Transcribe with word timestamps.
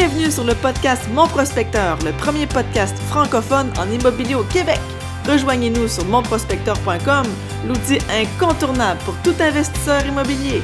Bienvenue 0.00 0.30
sur 0.30 0.44
le 0.44 0.54
podcast 0.54 1.08
Mon 1.12 1.26
Prospecteur, 1.26 1.98
le 2.04 2.12
premier 2.12 2.46
podcast 2.46 2.96
francophone 3.10 3.72
en 3.80 3.90
immobilier 3.90 4.36
au 4.36 4.44
Québec. 4.44 4.78
Rejoignez-nous 5.26 5.88
sur 5.88 6.04
monprospecteur.com, 6.04 7.26
l'outil 7.66 7.98
incontournable 8.08 9.00
pour 9.04 9.16
tout 9.24 9.34
investisseur 9.40 10.06
immobilier. 10.06 10.62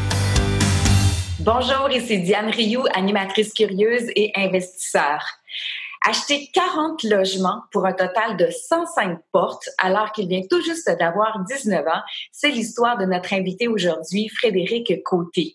Bonjour, 1.40 1.90
ici 1.90 2.20
Diane 2.20 2.48
Rioux, 2.48 2.84
animatrice 2.94 3.52
curieuse 3.52 4.08
et 4.14 4.30
investisseur. 4.36 5.18
Acheter 6.06 6.50
40 6.52 7.02
logements 7.04 7.62
pour 7.72 7.86
un 7.86 7.94
total 7.94 8.36
de 8.36 8.46
105 8.50 9.20
portes 9.32 9.70
alors 9.78 10.12
qu'il 10.12 10.28
vient 10.28 10.42
tout 10.50 10.60
juste 10.60 10.86
d'avoir 10.98 11.42
19 11.48 11.80
ans, 11.86 12.02
c'est 12.30 12.50
l'histoire 12.50 12.98
de 12.98 13.06
notre 13.06 13.32
invité 13.32 13.68
aujourd'hui, 13.68 14.28
Frédéric 14.28 15.02
Côté. 15.02 15.54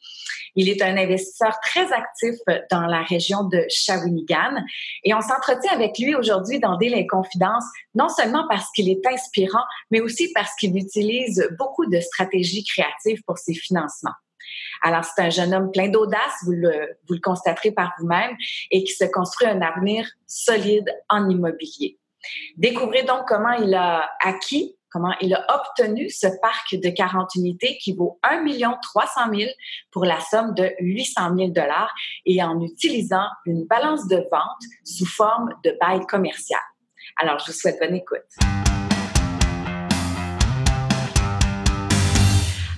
Il 0.55 0.67
est 0.67 0.81
un 0.81 0.97
investisseur 0.97 1.59
très 1.61 1.93
actif 1.93 2.33
dans 2.71 2.87
la 2.87 3.03
région 3.03 3.43
de 3.43 3.63
Shawinigan 3.69 4.63
et 5.03 5.13
on 5.13 5.21
s'entretient 5.21 5.71
avec 5.71 5.99
lui 5.99 6.15
aujourd'hui 6.15 6.59
dans 6.59 6.77
Deal 6.77 6.95
et 6.95 7.05
Confidence, 7.05 7.65
non 7.93 8.09
seulement 8.09 8.47
parce 8.49 8.71
qu'il 8.71 8.89
est 8.89 9.05
inspirant, 9.05 9.63
mais 9.91 10.01
aussi 10.01 10.31
parce 10.33 10.55
qu'il 10.55 10.75
utilise 10.75 11.47
beaucoup 11.59 11.85
de 11.85 11.99
stratégies 11.99 12.63
créatives 12.63 13.21
pour 13.27 13.37
ses 13.37 13.53
financements. 13.53 14.15
Alors, 14.81 15.03
c'est 15.03 15.21
un 15.21 15.29
jeune 15.29 15.53
homme 15.53 15.71
plein 15.71 15.89
d'audace, 15.89 16.33
vous 16.45 16.53
le, 16.53 16.97
constaterez 17.21 17.71
par 17.71 17.93
vous-même, 17.99 18.35
et 18.71 18.83
qui 18.83 18.93
se 18.93 19.05
construit 19.05 19.47
un 19.47 19.61
avenir 19.61 20.07
solide 20.27 20.89
en 21.09 21.29
immobilier. 21.29 21.99
Découvrez 22.57 23.03
donc 23.03 23.21
comment 23.27 23.53
il 23.53 23.73
a 23.73 24.09
acquis, 24.21 24.75
comment 24.91 25.13
il 25.21 25.33
a 25.33 25.45
obtenu 25.53 26.09
ce 26.09 26.27
parc 26.41 26.75
de 26.75 26.89
40 26.89 27.35
unités 27.35 27.77
qui 27.77 27.93
vaut 27.93 28.19
1 28.23 28.43
300 28.81 29.21
000 29.33 29.49
pour 29.91 30.05
la 30.05 30.19
somme 30.19 30.53
de 30.53 30.71
800 30.79 31.35
000 31.37 31.49
dollars 31.49 31.93
et 32.25 32.43
en 32.43 32.59
utilisant 32.61 33.27
une 33.45 33.65
balance 33.65 34.07
de 34.07 34.17
vente 34.31 34.63
sous 34.83 35.05
forme 35.05 35.53
de 35.63 35.77
bail 35.79 36.05
commercial. 36.07 36.61
Alors, 37.17 37.39
je 37.39 37.47
vous 37.47 37.57
souhaite 37.57 37.79
bonne 37.79 37.95
écoute. 37.95 38.68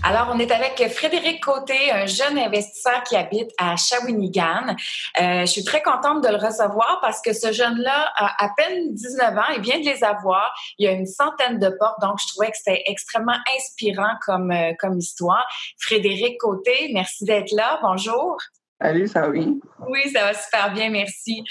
Alors, 0.03 0.31
on 0.33 0.39
est 0.39 0.51
avec 0.51 0.81
Frédéric 0.91 1.43
Côté, 1.43 1.91
un 1.91 2.07
jeune 2.07 2.39
investisseur 2.39 3.03
qui 3.03 3.15
habite 3.15 3.51
à 3.59 3.75
Shawinigan. 3.75 4.75
Euh, 5.21 5.41
je 5.41 5.45
suis 5.45 5.63
très 5.63 5.83
contente 5.83 6.23
de 6.23 6.29
le 6.29 6.37
recevoir 6.37 6.97
parce 7.01 7.21
que 7.21 7.33
ce 7.33 7.51
jeune-là 7.51 8.11
a 8.15 8.45
à 8.45 8.49
peine 8.57 8.95
19 8.95 9.37
ans, 9.37 9.51
il 9.55 9.61
vient 9.61 9.79
de 9.79 9.85
les 9.85 10.03
avoir. 10.03 10.51
Il 10.79 10.85
y 10.85 10.87
a 10.87 10.93
une 10.93 11.05
centaine 11.05 11.59
de 11.59 11.69
portes, 11.69 12.01
donc 12.01 12.17
je 12.19 12.33
trouvais 12.33 12.49
que 12.49 12.57
c'était 12.57 12.81
extrêmement 12.87 13.37
inspirant 13.55 14.15
comme, 14.25 14.51
euh, 14.51 14.73
comme 14.79 14.97
histoire. 14.97 15.45
Frédéric 15.77 16.39
Côté, 16.39 16.89
merci 16.93 17.23
d'être 17.23 17.51
là. 17.51 17.79
Bonjour. 17.83 18.37
Salut, 18.81 19.07
ça 19.07 19.21
va 19.21 19.29
bien? 19.29 19.53
Oui, 19.87 20.09
ça 20.11 20.23
va 20.23 20.33
super 20.33 20.73
bien, 20.73 20.89
merci. 20.89 21.43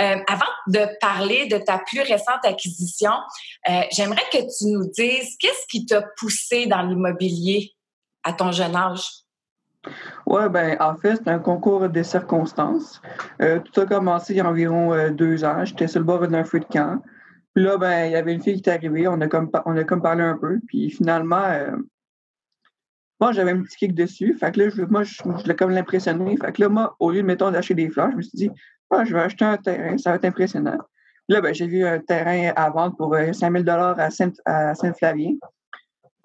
Euh, 0.00 0.16
avant 0.26 0.50
de 0.66 0.80
parler 1.00 1.46
de 1.46 1.58
ta 1.58 1.78
plus 1.78 2.00
récente 2.00 2.44
acquisition, 2.44 3.12
euh, 3.70 3.82
j'aimerais 3.92 4.24
que 4.32 4.38
tu 4.38 4.66
nous 4.72 4.90
dises 4.90 5.36
qu'est-ce 5.38 5.66
qui 5.68 5.86
t'a 5.86 6.02
poussé 6.16 6.66
dans 6.66 6.82
l'immobilier? 6.82 7.72
À 8.24 8.32
ton 8.32 8.52
jeune 8.52 8.76
âge? 8.76 9.22
Oui, 10.26 10.42
ben 10.50 10.76
en 10.80 10.96
fait, 10.96 11.16
c'est 11.16 11.28
un 11.28 11.38
concours 11.38 11.88
de 11.88 12.02
circonstances. 12.02 13.02
Euh, 13.40 13.58
tout 13.58 13.80
a 13.80 13.86
commencé 13.86 14.34
il 14.34 14.36
y 14.36 14.40
a 14.40 14.48
environ 14.48 14.92
euh, 14.92 15.10
deux 15.10 15.44
ans. 15.44 15.64
J'étais 15.64 15.88
sur 15.88 16.00
le 16.00 16.06
bord 16.06 16.26
d'un 16.28 16.44
feu 16.44 16.60
de 16.60 16.64
camp. 16.64 17.02
Puis 17.54 17.64
là, 17.64 17.76
ben, 17.76 18.06
il 18.06 18.12
y 18.12 18.16
avait 18.16 18.32
une 18.32 18.42
fille 18.42 18.60
qui 18.60 18.70
est 18.70 18.72
arrivée. 18.72 19.08
On 19.08 19.20
a 19.20 19.26
comme, 19.26 19.50
on 19.66 19.76
a 19.76 19.84
comme 19.84 20.00
parlé 20.00 20.22
un 20.22 20.38
peu. 20.38 20.60
Puis 20.68 20.90
finalement, 20.90 21.44
euh, 21.44 21.76
moi, 23.20 23.32
j'avais 23.32 23.50
un 23.50 23.62
petit 23.62 23.76
kick 23.76 23.94
dessus. 23.94 24.34
Fait 24.38 24.52
que 24.52 24.60
là, 24.60 24.68
je, 24.68 24.82
moi, 24.82 25.02
je, 25.02 25.22
voulais 25.24 25.56
comme 25.56 25.70
l'impressionner. 25.70 26.36
Fait 26.36 26.52
que 26.52 26.62
là, 26.62 26.68
moi, 26.68 26.96
au 27.00 27.10
lieu, 27.10 27.22
mettons, 27.22 27.50
d'acheter 27.50 27.74
des 27.74 27.90
fleurs, 27.90 28.10
je 28.12 28.16
me 28.16 28.22
suis 28.22 28.36
dit, 28.36 28.50
ah, 28.90 29.04
je 29.04 29.14
vais 29.14 29.20
acheter 29.20 29.44
un 29.44 29.56
terrain. 29.56 29.98
Ça 29.98 30.10
va 30.10 30.16
être 30.16 30.24
impressionnant. 30.24 30.78
Là, 31.28 31.40
ben, 31.40 31.52
j'ai 31.54 31.66
vu 31.66 31.84
un 31.84 31.98
terrain 31.98 32.52
à 32.54 32.70
vendre 32.70 32.96
pour 32.96 33.14
5000 33.14 33.68
à 33.68 34.10
Saint-Flavien. 34.74 35.34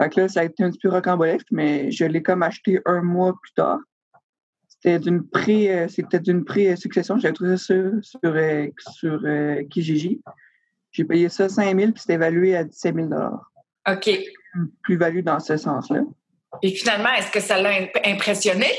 Fait 0.02 0.10
que 0.10 0.22
là, 0.22 0.28
ça 0.28 0.42
a 0.42 0.44
été 0.44 0.64
un 0.64 0.70
petit 0.70 0.80
peu 0.80 0.90
rocambolesque, 0.90 1.48
mais 1.52 1.92
je 1.92 2.06
l'ai 2.06 2.22
comme 2.22 2.44
acheté 2.44 2.80
un 2.86 3.02
mois 3.02 3.36
plus 3.42 3.54
tard. 3.54 3.80
C'était 4.68 5.00
d'une 5.00 5.28
pré, 5.28 5.76
euh, 5.76 5.88
c'était 5.88 6.20
d'une 6.20 6.46
pré-succession. 6.46 7.18
J'avais 7.18 7.34
trouvé 7.34 7.58
ça 7.58 7.66
sur, 7.66 7.92
sur, 8.04 8.20
euh, 8.24 8.68
sur 8.92 9.20
euh, 9.26 9.64
Kijiji. 9.72 10.22
J'ai 10.92 11.04
payé 11.04 11.30
ça 11.30 11.50
5 11.50 11.78
000 11.78 11.92
puis 11.92 12.02
c'était 12.02 12.14
évalué 12.14 12.56
à 12.56 12.64
17 12.64 12.96
000 12.96 13.10
OK. 13.90 14.10
Plus-value 14.84 15.22
dans 15.22 15.40
ce 15.40 15.58
sens-là. 15.58 16.02
Et 16.62 16.72
finalement, 16.72 17.10
est-ce 17.18 17.32
que 17.32 17.40
ça 17.40 17.62
l'a 17.62 17.88
impressionné? 18.06 18.68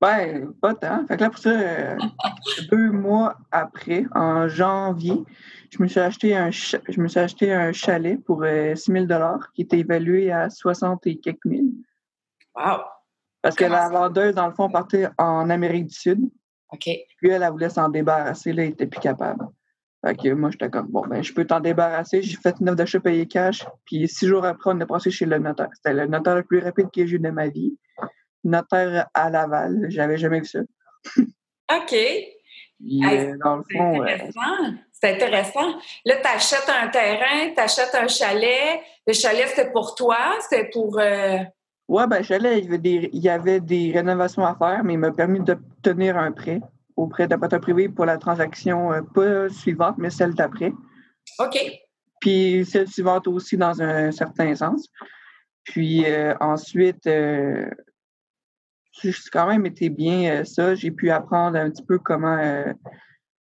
ben, 0.00 0.52
pas 0.60 0.74
tant. 0.74 1.06
Fait 1.06 1.16
que 1.16 1.22
là, 1.22 1.30
pour 1.30 1.38
ça, 1.38 1.96
deux 2.70 2.90
mois 2.90 3.36
après, 3.50 4.04
en 4.14 4.48
janvier, 4.48 5.22
je 5.70 5.82
me 5.82 5.88
suis 5.88 6.00
acheté 6.00 6.36
un, 6.36 6.50
je 6.50 7.00
me 7.00 7.08
suis 7.08 7.20
acheté 7.20 7.52
un 7.52 7.72
chalet 7.72 8.22
pour 8.22 8.42
6 8.42 8.46
euh, 8.46 8.74
000 8.74 9.06
qui 9.54 9.62
était 9.62 9.78
évalué 9.78 10.30
à 10.32 10.50
60 10.50 11.06
et 11.06 11.18
quelques 11.18 11.44
mille. 11.44 11.72
Wow! 12.54 12.80
Parce 13.42 13.56
que 13.56 13.64
la 13.64 13.88
vendeuse, 13.88 14.34
dans 14.34 14.48
le 14.48 14.52
fond, 14.52 14.68
partait 14.68 15.08
en 15.16 15.48
Amérique 15.48 15.86
du 15.86 15.94
Sud. 15.94 16.20
OK. 16.72 16.84
Puis 16.84 17.30
elle, 17.30 17.42
elle 17.42 17.50
voulait 17.50 17.70
s'en 17.70 17.88
débarrasser. 17.88 18.52
Là, 18.52 18.64
elle 18.64 18.70
n'était 18.70 18.86
plus 18.86 19.00
capable. 19.00 19.46
Fait 20.04 20.14
que 20.14 20.32
moi, 20.32 20.50
j'étais 20.50 20.70
comme, 20.70 20.88
bon, 20.88 21.06
ben, 21.06 21.22
je 21.22 21.32
peux 21.32 21.46
t'en 21.46 21.60
débarrasser. 21.60 22.22
J'ai 22.22 22.36
fait 22.36 22.54
une 22.60 22.68
offre 22.68 22.76
d'achat 22.76 23.00
payé 23.00 23.26
cash. 23.26 23.66
Puis 23.84 24.08
six 24.08 24.26
jours 24.26 24.44
après, 24.44 24.72
on 24.72 24.80
est 24.80 24.86
passé 24.86 25.10
chez 25.10 25.26
le 25.26 25.38
notaire. 25.38 25.68
C'était 25.74 25.94
le 25.94 26.06
notaire 26.06 26.36
le 26.36 26.42
plus 26.42 26.58
rapide 26.58 26.88
que 26.94 27.06
j'ai 27.06 27.16
eu 27.16 27.18
de 27.18 27.30
ma 27.30 27.48
vie. 27.48 27.76
Notaire 28.44 29.08
à 29.14 29.30
Laval. 29.30 29.86
J'avais 29.88 30.16
jamais 30.16 30.40
vu 30.40 30.46
ça. 30.46 30.60
OK. 31.18 31.94
Euh, 32.82 33.36
dans 33.44 33.56
le 33.56 33.62
fond, 33.70 34.04
c'est 35.00 35.14
intéressant. 35.14 35.78
Là, 36.04 36.16
tu 36.16 36.28
achètes 36.28 36.68
un 36.68 36.88
terrain, 36.88 37.52
tu 37.54 37.60
achètes 37.60 37.94
un 37.94 38.08
chalet. 38.08 38.80
Le 39.06 39.12
chalet, 39.12 39.48
c'est 39.54 39.72
pour 39.72 39.94
toi? 39.94 40.18
C'est 40.48 40.70
pour. 40.72 40.98
Euh... 40.98 41.38
Oui, 41.88 42.02
ben, 42.08 42.22
chalet, 42.22 42.62
il 42.62 42.64
y, 42.64 42.68
avait 42.68 42.78
des, 42.78 43.10
il 43.12 43.22
y 43.22 43.28
avait 43.28 43.60
des 43.60 43.92
rénovations 43.92 44.44
à 44.44 44.54
faire, 44.54 44.84
mais 44.84 44.94
il 44.94 44.98
m'a 44.98 45.10
permis 45.10 45.40
d'obtenir 45.40 46.16
un 46.16 46.32
prêt 46.32 46.60
auprès 46.96 47.26
d'un 47.26 47.38
prêteur 47.38 47.60
privé 47.60 47.88
pour 47.88 48.04
la 48.04 48.18
transaction, 48.18 48.92
euh, 48.92 49.00
pas 49.14 49.48
suivante, 49.48 49.96
mais 49.98 50.10
celle 50.10 50.34
d'après. 50.34 50.72
OK. 51.38 51.58
Puis 52.20 52.66
celle 52.66 52.88
suivante 52.88 53.26
aussi 53.26 53.56
dans 53.56 53.80
un 53.80 54.12
certain 54.12 54.54
sens. 54.54 54.88
Puis 55.64 56.04
euh, 56.04 56.34
ensuite, 56.40 57.06
euh, 57.06 57.70
j'ai 59.00 59.12
quand 59.32 59.46
même 59.46 59.64
été 59.64 59.88
bien 59.88 60.44
ça. 60.44 60.74
J'ai 60.74 60.90
pu 60.90 61.10
apprendre 61.10 61.56
un 61.56 61.70
petit 61.70 61.84
peu 61.84 61.98
comment 61.98 62.64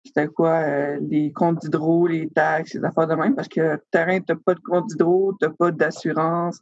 c'était 0.04 0.28
quoi, 0.28 0.60
euh, 0.60 0.98
les 1.08 1.32
comptes 1.32 1.60
d'hydro, 1.60 2.06
les 2.06 2.28
taxes, 2.28 2.74
les 2.74 2.84
affaires 2.84 3.06
de 3.06 3.14
même, 3.14 3.34
parce 3.34 3.48
que 3.48 3.80
terrain, 3.90 4.18
tu 4.20 4.32
n'as 4.32 4.38
pas 4.38 4.54
de 4.54 4.60
compte 4.60 4.86
d'hydro, 4.88 5.34
tu 5.40 5.46
n'as 5.46 5.52
pas 5.52 5.70
d'assurance, 5.70 6.60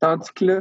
tandis 0.00 0.32
que 0.34 0.44
là, 0.44 0.60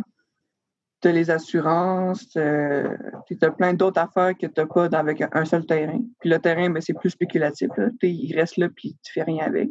tu 1.02 1.08
as 1.08 1.12
les 1.12 1.32
assurances, 1.32 2.28
tu 2.30 2.40
as 2.40 3.52
plein 3.52 3.74
d'autres 3.74 4.02
affaires 4.02 4.34
que 4.38 4.48
tu 4.48 4.60
n'as 4.60 4.66
pas 4.66 4.98
avec 4.98 5.24
un 5.32 5.46
seul 5.46 5.66
terrain. 5.66 6.02
Puis 6.20 6.30
le 6.30 6.40
terrain, 6.40 6.70
ben, 6.70 6.82
c'est 6.82 6.94
plus 6.94 7.12
spéculatif. 7.12 7.70
Là. 7.78 7.88
Il 8.02 8.36
reste 8.38 8.58
là, 8.58 8.68
puis 8.76 8.98
tu 9.04 9.14
fais 9.14 9.24
rien 9.24 9.46
avec. 9.46 9.70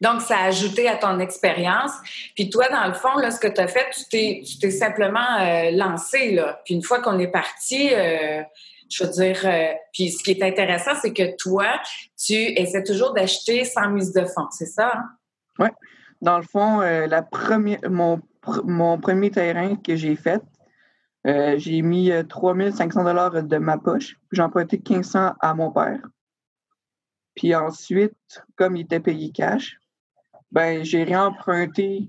Donc, 0.00 0.20
ça 0.20 0.38
a 0.38 0.44
ajouté 0.46 0.88
à 0.88 0.96
ton 0.96 1.18
expérience. 1.18 1.92
Puis 2.34 2.50
toi, 2.50 2.68
dans 2.68 2.86
le 2.86 2.94
fond, 2.94 3.16
là, 3.16 3.30
ce 3.30 3.38
que 3.38 3.48
tu 3.48 3.60
as 3.60 3.68
fait, 3.68 3.86
tu 4.10 4.58
t'es 4.58 4.70
simplement 4.70 5.40
euh, 5.40 5.70
lancé. 5.70 6.32
Là. 6.32 6.60
Puis 6.64 6.74
une 6.74 6.82
fois 6.82 7.00
qu'on 7.00 7.18
est 7.18 7.28
parti, 7.28 7.90
euh, 7.92 8.42
je 8.94 9.04
veux 9.04 9.10
dire, 9.10 9.40
euh, 9.44 9.72
puis 9.92 10.10
ce 10.10 10.22
qui 10.22 10.32
est 10.32 10.42
intéressant, 10.42 10.92
c'est 11.00 11.12
que 11.12 11.36
toi, 11.36 11.80
tu 12.16 12.34
essaies 12.34 12.84
toujours 12.84 13.12
d'acheter 13.12 13.64
sans 13.64 13.90
mise 13.90 14.12
de 14.12 14.24
fonds, 14.24 14.48
c'est 14.50 14.66
ça? 14.66 14.92
Hein? 14.94 15.08
Oui. 15.58 15.68
Dans 16.20 16.38
le 16.38 16.44
fond, 16.44 16.80
euh, 16.80 17.06
la 17.06 17.22
première, 17.22 17.78
mon, 17.90 18.20
mon 18.64 18.98
premier 18.98 19.30
terrain 19.30 19.76
que 19.76 19.96
j'ai 19.96 20.14
fait, 20.14 20.42
euh, 21.26 21.58
j'ai 21.58 21.82
mis 21.82 22.12
3500 22.28 23.02
dollars 23.02 23.42
de 23.42 23.56
ma 23.56 23.78
poche. 23.78 24.16
J'ai 24.30 24.42
emprunté 24.42 24.76
1500 24.76 25.34
à 25.40 25.54
mon 25.54 25.72
père. 25.72 26.00
Puis 27.34 27.54
ensuite, 27.54 28.42
comme 28.56 28.76
il 28.76 28.82
était 28.82 29.00
payé 29.00 29.32
cash, 29.32 29.78
ben 30.52 30.84
j'ai 30.84 31.02
réemprunté 31.02 32.06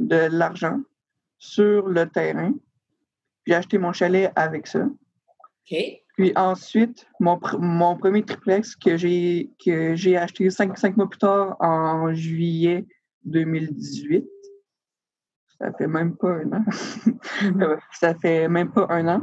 de 0.00 0.28
l'argent 0.30 0.80
sur 1.38 1.86
le 1.86 2.08
terrain. 2.08 2.52
J'ai 3.46 3.54
acheté 3.54 3.78
mon 3.78 3.92
chalet 3.92 4.32
avec 4.34 4.66
ça. 4.66 4.80
OK. 4.80 6.05
Puis 6.16 6.32
ensuite, 6.34 7.06
mon, 7.20 7.38
mon 7.58 7.96
premier 7.96 8.22
triplex 8.22 8.74
que 8.74 8.96
j'ai 8.96 9.50
que 9.64 9.94
j'ai 9.94 10.16
acheté 10.16 10.48
cinq, 10.48 10.76
cinq, 10.78 10.96
mois 10.96 11.08
plus 11.08 11.18
tard 11.18 11.56
en 11.60 12.12
juillet 12.14 12.86
2018. 13.24 14.24
Ça 15.58 15.72
fait 15.72 15.86
même 15.86 16.16
pas 16.16 16.30
un 16.30 16.52
an. 16.52 16.64
ça 17.92 18.14
fait 18.14 18.48
même 18.48 18.72
pas 18.72 18.86
un 18.90 19.08
an. 19.08 19.22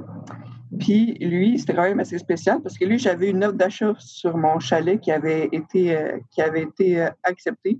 Puis 0.79 1.13
lui, 1.15 1.59
c'était 1.59 1.75
quand 1.75 1.83
même 1.83 1.99
assez 1.99 2.17
spécial 2.17 2.61
parce 2.61 2.77
que 2.77 2.85
lui, 2.85 2.97
j'avais 2.99 3.29
une 3.29 3.43
offre 3.43 3.53
d'achat 3.53 3.93
sur 3.99 4.37
mon 4.37 4.59
chalet 4.59 4.99
qui 4.99 5.11
avait 5.11 5.49
été, 5.51 5.95
euh, 5.95 6.19
qui 6.31 6.41
avait 6.41 6.63
été 6.63 7.01
euh, 7.01 7.09
acceptée 7.23 7.79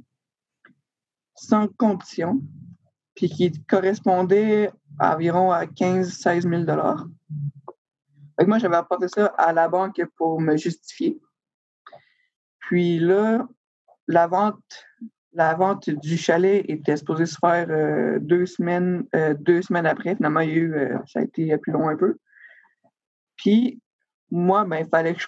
sans 1.36 1.68
condition, 1.68 2.42
puis 3.16 3.30
qui 3.30 3.52
correspondait 3.64 4.70
à 5.00 5.16
environ 5.16 5.52
à 5.52 5.66
15-16 5.66 6.42
000 6.42 6.66
moi, 8.48 8.58
j'avais 8.58 8.76
apporté 8.76 9.08
ça 9.08 9.28
à 9.38 9.54
la 9.54 9.68
banque 9.68 10.02
pour 10.18 10.42
me 10.42 10.58
justifier. 10.58 11.20
Puis 12.60 13.00
là, 13.00 13.48
la 14.08 14.28
vente, 14.28 14.86
la 15.34 15.54
vente 15.56 15.90
du 15.90 16.18
chalet 16.18 16.64
était 16.68 16.98
supposée 16.98 17.26
se 17.26 17.38
faire 17.40 17.68
euh, 17.70 18.20
deux, 18.20 18.46
semaines, 18.46 19.06
euh, 19.16 19.34
deux 19.34 19.62
semaines 19.62 19.86
après. 19.86 20.16
Finalement, 20.16 20.42
il 20.42 20.50
y 20.50 20.54
a 20.54 20.56
eu, 20.56 20.74
euh, 20.76 20.98
ça 21.08 21.20
a 21.20 21.24
été 21.24 21.56
plus 21.58 21.72
long 21.72 21.90
un 21.90 21.96
peu. 21.96 22.18
Puis, 23.36 23.82
moi, 24.32 24.66
ben, 24.66 24.78
il 24.78 24.88
fallait 24.90 25.14
que 25.14 25.22
je 25.22 25.28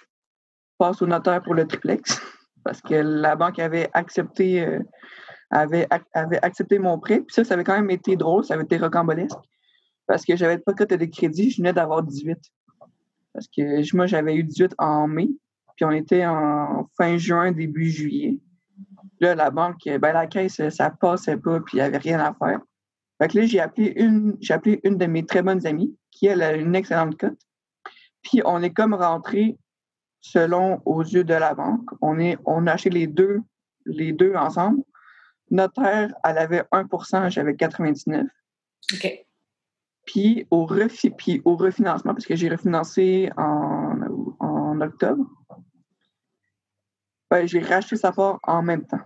passe 0.78 1.02
au 1.02 1.06
notaire 1.06 1.42
pour 1.42 1.54
le 1.54 1.66
triplex 1.66 2.20
parce 2.64 2.80
que 2.80 2.94
la 2.94 3.36
banque 3.36 3.58
avait 3.58 3.88
accepté, 3.92 4.66
avait, 5.50 5.86
avait 6.12 6.42
accepté 6.42 6.78
mon 6.78 6.98
prêt. 6.98 7.20
Puis 7.20 7.34
ça, 7.34 7.44
ça 7.44 7.54
avait 7.54 7.64
quand 7.64 7.76
même 7.76 7.90
été 7.90 8.16
drôle, 8.16 8.44
ça 8.44 8.54
avait 8.54 8.64
été 8.64 8.76
rocambolesque 8.76 9.38
parce 10.06 10.24
que 10.24 10.36
j'avais 10.36 10.58
pas 10.58 10.72
coté 10.72 10.96
de 10.96 11.04
crédit, 11.04 11.50
je 11.50 11.58
venais 11.58 11.72
d'avoir 11.72 12.02
18. 12.02 12.38
Parce 13.36 13.48
que 13.48 13.94
moi, 13.94 14.06
j'avais 14.06 14.34
eu 14.34 14.42
18 14.42 14.76
en 14.78 15.06
mai, 15.06 15.28
puis 15.76 15.84
on 15.84 15.90
était 15.90 16.24
en 16.24 16.88
fin 16.96 17.18
juin, 17.18 17.52
début 17.52 17.90
juillet. 17.90 18.38
Là, 19.20 19.34
la 19.34 19.50
banque, 19.50 19.82
ben, 19.84 20.12
la 20.12 20.26
caisse, 20.26 20.66
ça 20.70 20.88
passait 20.88 21.36
pas, 21.36 21.60
puis 21.60 21.76
il 21.76 21.80
n'y 21.80 21.82
avait 21.82 21.98
rien 21.98 22.18
à 22.18 22.32
faire. 22.32 22.60
Fait 23.20 23.28
que 23.28 23.38
là, 23.38 23.44
j'ai 23.44 23.60
appelé 23.60 23.92
une, 23.96 24.38
j'ai 24.40 24.54
appelé 24.54 24.80
une 24.84 24.96
de 24.96 25.04
mes 25.04 25.26
très 25.26 25.42
bonnes 25.42 25.66
amies, 25.66 25.94
qui 26.10 26.28
elle 26.28 26.40
a 26.40 26.56
une 26.56 26.74
excellente 26.74 27.18
cote. 27.18 27.38
Puis 28.22 28.40
on 28.46 28.62
est 28.62 28.72
comme 28.72 28.94
rentré 28.94 29.58
selon 30.22 30.80
aux 30.86 31.02
yeux 31.02 31.24
de 31.24 31.34
la 31.34 31.52
banque. 31.52 31.90
On, 32.00 32.18
est, 32.18 32.38
on 32.46 32.66
a 32.66 32.72
acheté 32.72 32.88
les 32.88 33.06
deux, 33.06 33.42
les 33.84 34.12
deux 34.12 34.34
ensemble. 34.34 34.82
Notaire, 35.50 36.14
elle 36.24 36.38
avait 36.38 36.62
1% 36.72 37.30
j'avais 37.30 37.54
99. 37.54 38.26
OK. 38.94 39.25
Puis 40.06 40.46
au, 40.50 40.66
puis 41.18 41.42
au 41.44 41.56
refinancement, 41.56 42.14
parce 42.14 42.26
que 42.26 42.36
j'ai 42.36 42.48
refinancé 42.48 43.30
en, 43.36 43.98
en 44.40 44.80
octobre, 44.80 45.24
ben, 47.30 47.46
j'ai 47.46 47.60
racheté 47.60 47.96
sa 47.96 48.12
part 48.12 48.38
en 48.44 48.62
même 48.62 48.86
temps. 48.86 49.00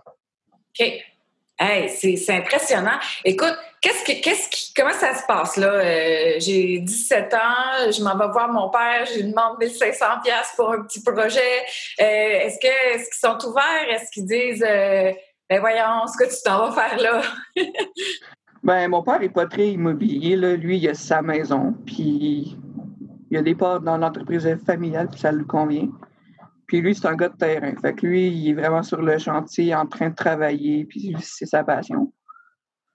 OK. 0.79 0.87
Hey, 1.59 1.89
c'est 1.89 2.33
impressionnant. 2.33 2.97
Écoute, 3.23 3.55
qu'est-ce 3.81 4.03
que, 4.03 4.19
qu'est-ce 4.19 4.49
qui, 4.49 4.73
comment 4.73 4.93
ça 4.93 5.13
se 5.13 5.23
passe 5.27 5.57
là? 5.57 5.73
Euh, 5.73 6.33
j'ai 6.39 6.79
17 6.79 7.33
ans, 7.35 7.91
je 7.91 8.03
m'en 8.03 8.17
vais 8.17 8.31
voir 8.31 8.51
mon 8.51 8.69
père, 8.69 9.05
je 9.05 9.19
lui 9.19 9.29
demande 9.29 9.59
1500 9.59 10.05
pièces 10.23 10.53
pour 10.55 10.71
un 10.71 10.81
petit 10.81 11.03
projet. 11.03 11.59
Euh, 11.99 12.03
est-ce, 12.03 12.57
est-ce 12.65 13.09
qu'ils 13.09 13.29
sont 13.29 13.47
ouverts? 13.47 13.89
Est-ce 13.89 14.11
qu'ils 14.11 14.25
disent, 14.25 14.65
euh, 14.67 15.11
ben 15.47 15.59
voyons, 15.59 16.07
ce 16.07 16.17
que 16.17 16.29
tu 16.29 16.41
t'en 16.43 16.67
vas 16.67 16.87
faire 16.89 16.99
là? 16.99 17.21
Ben, 18.63 18.89
mon 18.89 19.01
père 19.01 19.19
n'est 19.19 19.29
pas 19.29 19.47
très 19.47 19.71
immobilier. 19.71 20.35
Là. 20.35 20.55
Lui, 20.55 20.77
il 20.77 20.87
a 20.87 20.93
sa 20.93 21.21
maison, 21.21 21.73
puis 21.85 22.57
il 23.29 23.37
a 23.37 23.41
des 23.41 23.55
parts 23.55 23.81
dans 23.81 23.97
l'entreprise 23.97 24.47
familiale, 24.65 25.09
puis 25.09 25.19
ça 25.19 25.31
lui 25.31 25.45
convient. 25.45 25.89
Puis 26.67 26.81
lui, 26.81 26.95
c'est 26.95 27.07
un 27.07 27.15
gars 27.15 27.29
de 27.29 27.37
terrain. 27.37 27.73
Fait 27.81 27.93
que 27.93 28.05
lui, 28.05 28.29
il 28.29 28.49
est 28.49 28.53
vraiment 28.53 28.83
sur 28.83 29.01
le 29.01 29.17
chantier 29.17 29.73
en 29.75 29.85
train 29.87 30.09
de 30.09 30.15
travailler, 30.15 30.85
puis 30.85 31.15
c'est 31.19 31.45
sa 31.45 31.63
passion. 31.63 32.13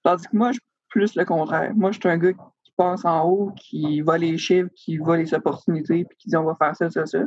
Tandis 0.02 0.26
que 0.28 0.36
moi, 0.36 0.52
je 0.52 0.54
suis 0.54 0.62
plus 0.88 1.14
le 1.16 1.24
contraire. 1.24 1.72
Moi, 1.74 1.90
je 1.90 1.98
suis 1.98 2.08
un 2.08 2.16
gars 2.16 2.32
qui 2.32 2.72
pense 2.76 3.04
en 3.04 3.28
haut, 3.28 3.52
qui 3.56 4.00
voit 4.02 4.18
les 4.18 4.38
chiffres, 4.38 4.70
qui 4.74 4.98
voit 4.98 5.16
les 5.16 5.34
opportunités, 5.34 6.04
puis 6.04 6.16
qui 6.16 6.28
dit 6.28 6.36
on 6.36 6.44
va 6.44 6.54
faire 6.54 6.76
ça, 6.76 6.88
ça, 6.90 7.06
ça. 7.06 7.18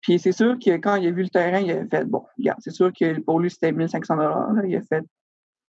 Puis 0.00 0.18
c'est 0.18 0.32
sûr 0.32 0.56
que 0.58 0.70
quand 0.76 0.94
il 0.94 1.08
a 1.08 1.10
vu 1.10 1.24
le 1.24 1.28
terrain, 1.28 1.58
il 1.58 1.70
a 1.72 1.84
fait 1.86 2.04
bon, 2.04 2.24
regarde, 2.38 2.60
c'est 2.62 2.70
sûr 2.70 2.92
que 2.92 3.20
pour 3.20 3.40
lui, 3.40 3.50
c'était 3.50 3.72
1500 3.72 4.16
dollars. 4.16 4.52
Il 4.64 4.76
a 4.76 4.82
fait 4.82 5.04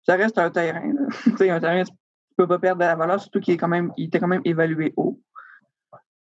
ça 0.08 0.16
reste 0.16 0.38
un 0.38 0.50
terrain. 0.50 0.92
tu 1.22 1.36
sais, 1.36 1.50
un 1.50 1.60
terrain, 1.60 1.82
tu 1.84 1.92
peux 2.36 2.46
pas 2.46 2.58
perdre 2.58 2.80
de 2.80 2.86
la 2.86 2.96
valeur, 2.96 3.20
surtout 3.20 3.40
qu'il 3.40 3.54
est 3.54 3.58
quand 3.58 3.68
même, 3.68 3.92
était 3.98 4.18
quand 4.18 4.28
même 4.28 4.42
évalué 4.44 4.94
haut. 4.96 5.20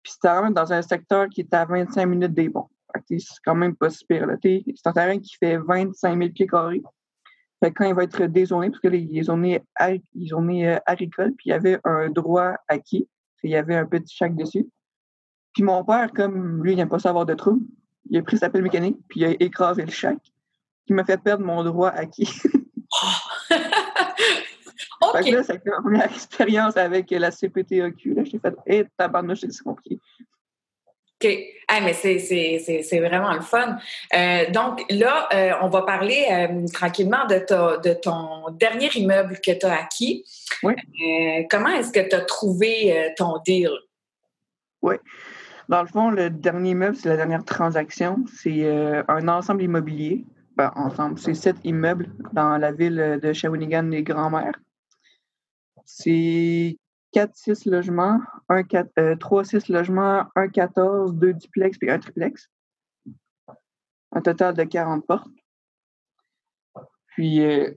Puis 0.03 0.13
c'était 0.13 0.27
quand 0.27 0.43
même 0.43 0.53
dans 0.53 0.73
un 0.73 0.81
secteur 0.81 1.27
qui 1.29 1.41
était 1.41 1.55
à 1.55 1.65
25 1.65 2.05
minutes 2.05 2.33
des 2.33 2.49
bons. 2.49 2.67
C'est 3.07 3.19
quand 3.45 3.55
même 3.55 3.75
pas 3.75 3.89
super. 3.89 4.27
C'est 4.43 4.63
un 4.85 4.91
terrain 4.91 5.19
qui 5.19 5.35
fait 5.37 5.57
25 5.57 6.17
000 6.17 6.31
pieds 6.31 6.47
carrés. 6.47 6.81
Fait 7.63 7.71
quand 7.71 7.85
il 7.85 7.93
va 7.93 8.03
être 8.03 8.23
dézoné, 8.25 8.69
parce 8.69 8.79
que 8.79 8.87
est 8.87 9.23
zoné, 9.23 9.61
euh, 10.67 10.77
agricole, 10.85 11.33
puis 11.37 11.47
il 11.47 11.49
y 11.49 11.53
avait 11.53 11.79
un 11.83 12.09
droit 12.09 12.55
acquis. 12.67 13.07
Il 13.43 13.51
y 13.51 13.55
avait 13.55 13.75
un 13.75 13.85
petit 13.85 14.13
chèque 14.13 14.35
dessus. 14.35 14.67
Puis 15.53 15.63
mon 15.63 15.83
père, 15.85 16.11
comme 16.13 16.63
lui, 16.63 16.73
il 16.73 16.75
n'aime 16.77 16.89
pas 16.89 16.99
savoir 16.99 17.25
de 17.25 17.33
trouble, 17.33 17.65
il 18.09 18.17
a 18.17 18.23
pris 18.23 18.37
sa 18.37 18.49
pelle 18.49 18.63
mécanique, 18.63 18.97
puis 19.07 19.21
il 19.21 19.25
a 19.25 19.31
écrasé 19.39 19.83
le 19.83 19.91
chèque, 19.91 20.33
qui 20.85 20.93
m'a 20.93 21.03
fait 21.05 21.21
perdre 21.21 21.45
mon 21.45 21.63
droit 21.63 21.89
acquis. 21.89 22.29
Que 25.01 25.31
là, 25.31 25.41
été 25.41 25.69
ma 25.69 25.81
première 25.81 26.05
expérience 26.05 26.77
avec 26.77 27.11
la 27.11 27.31
CPTAQ. 27.31 28.13
Là, 28.13 28.23
j'ai 28.23 28.39
fait, 28.39 28.53
hé, 28.65 28.77
hey, 28.77 28.85
tabarnouche, 28.97 29.39
c'est 29.41 29.63
compliqué. 29.63 29.99
OK. 31.21 31.37
Ah, 31.67 31.81
mais 31.81 31.93
c'est 31.93 32.99
vraiment 32.99 33.33
le 33.33 33.41
fun. 33.41 33.77
Euh, 34.15 34.49
donc 34.51 34.85
là, 34.89 35.27
euh, 35.33 35.51
on 35.61 35.67
va 35.67 35.81
parler 35.81 36.25
euh, 36.31 36.65
tranquillement 36.71 37.25
de, 37.27 37.45
de 37.81 37.93
ton 37.93 38.49
dernier 38.51 38.89
immeuble 38.95 39.39
que 39.45 39.51
tu 39.51 39.65
as 39.65 39.81
acquis. 39.81 40.25
Oui. 40.63 40.73
comment 41.49 41.69
est-ce 41.69 41.91
que 41.91 42.07
tu 42.07 42.15
as 42.15 42.21
trouvé 42.21 43.13
ton 43.17 43.37
deal? 43.45 43.71
Oui. 44.81 44.95
Dans 45.67 45.81
le 45.81 45.87
fond, 45.87 46.09
le 46.09 46.29
dernier 46.29 46.71
immeuble, 46.71 46.95
c'est 46.95 47.09
la 47.09 47.17
dernière 47.17 47.43
transaction. 47.43 48.17
C'est 48.41 48.65
un 49.07 49.27
ensemble 49.27 49.63
immobilier. 49.63 50.25
Ensemble, 50.59 51.17
c'est 51.17 51.33
sept 51.33 51.57
immeubles 51.63 52.11
dans 52.33 52.57
la 52.57 52.71
ville 52.71 53.19
de 53.21 53.33
Shawinigan 53.33 53.83
les 53.83 54.03
Grands-Mères. 54.03 54.59
C'est 55.85 56.77
4-6 57.13 57.69
logements, 57.69 58.19
3-6 58.49 59.55
euh, 59.55 59.73
logements, 59.73 60.25
1 60.35 60.49
14, 60.49 61.15
2 61.15 61.33
duplex 61.33 61.77
puis 61.77 61.89
un 61.89 61.99
triplex. 61.99 62.49
Un 64.11 64.21
total 64.21 64.55
de 64.55 64.63
40 64.63 65.05
portes. 65.05 65.27
Puis, 67.07 67.41
euh, 67.41 67.71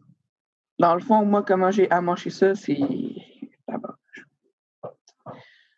dans 0.78 0.94
le 0.94 1.00
fond, 1.00 1.24
moi, 1.24 1.42
comment 1.42 1.70
j'ai 1.70 1.90
amanché 1.90 2.30
ça, 2.30 2.54
c'est. 2.54 2.78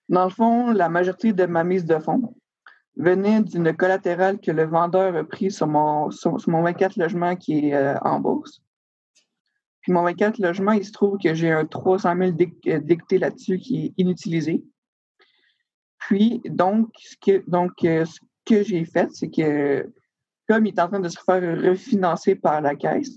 Dans 0.09 0.25
le 0.25 0.31
fond, 0.31 0.71
la 0.71 0.89
majorité 0.89 1.33
de 1.33 1.47
ma 1.47 1.65
mise 1.65 1.85
de 1.85 1.99
fonds 1.99 2.35
venait 2.97 3.43
d'une 3.43 3.75
collatérale 3.75 4.41
que 4.41 4.51
le 4.51 4.65
vendeur 4.65 5.17
a 5.17 5.25
pris 5.25 5.51
sur 5.51 5.67
mon, 5.67 6.11
sur, 6.11 6.37
mon 6.49 6.63
24 6.63 6.97
logements 6.97 7.37
qui 7.37 7.69
est 7.69 7.75
euh, 7.75 7.99
en 8.01 8.21
bourse. 8.21 8.63
Puis 9.81 9.93
mon 9.93 10.03
24 10.03 10.39
logement, 10.39 10.73
il 10.73 10.85
se 10.85 10.93
trouve 10.93 11.19
que 11.19 11.35
j'ai 11.35 11.51
un 11.51 11.67
300 11.67 12.15
000 12.17 12.31
euh, 12.69 12.79
dicté 12.81 13.19
là-dessus 13.19 13.59
qui 13.59 13.87
est 13.87 13.95
inutilisé. 13.99 14.65
Puis, 15.99 16.41
donc, 16.45 16.91
ce 16.99 17.17
que, 17.17 17.45
donc, 17.51 17.73
euh, 17.85 18.05
ce 18.05 18.21
que 18.45 18.63
j'ai 18.63 18.85
fait, 18.85 19.11
c'est 19.13 19.31
que 19.31 19.91
comme 20.49 20.67
il 20.67 20.75
est 20.75 20.81
en 20.81 20.89
train 20.89 21.01
de 21.01 21.09
se 21.09 21.19
faire 21.25 21.63
refinancer 21.63 22.35
par 22.35 22.61
la 22.61 22.77
caisse, 22.77 23.17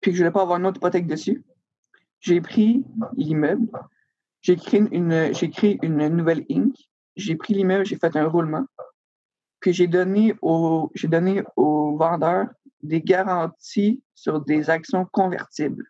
puis 0.00 0.10
que 0.10 0.16
je 0.16 0.22
ne 0.22 0.28
voulais 0.28 0.32
pas 0.32 0.42
avoir 0.42 0.58
une 0.58 0.66
autre 0.66 0.76
hypothèque 0.76 1.06
dessus, 1.06 1.42
j'ai 2.20 2.40
pris 2.40 2.84
l'immeuble, 3.16 3.68
j'ai 4.42 4.56
créé 4.56 4.86
une, 4.92 5.32
une 5.82 6.08
nouvelle 6.08 6.44
Inc. 6.50 6.74
J'ai 7.16 7.36
pris 7.36 7.54
l'immeuble, 7.54 7.86
j'ai 7.86 7.96
fait 7.96 8.16
un 8.16 8.26
roulement, 8.26 8.66
puis 9.60 9.72
j'ai 9.72 9.86
donné 9.86 10.34
au, 10.42 10.90
j'ai 10.94 11.08
donné 11.08 11.42
au 11.56 11.96
vendeur 11.96 12.48
des 12.82 13.00
garanties 13.00 14.02
sur 14.14 14.40
des 14.40 14.68
actions 14.68 15.06
convertibles. 15.06 15.86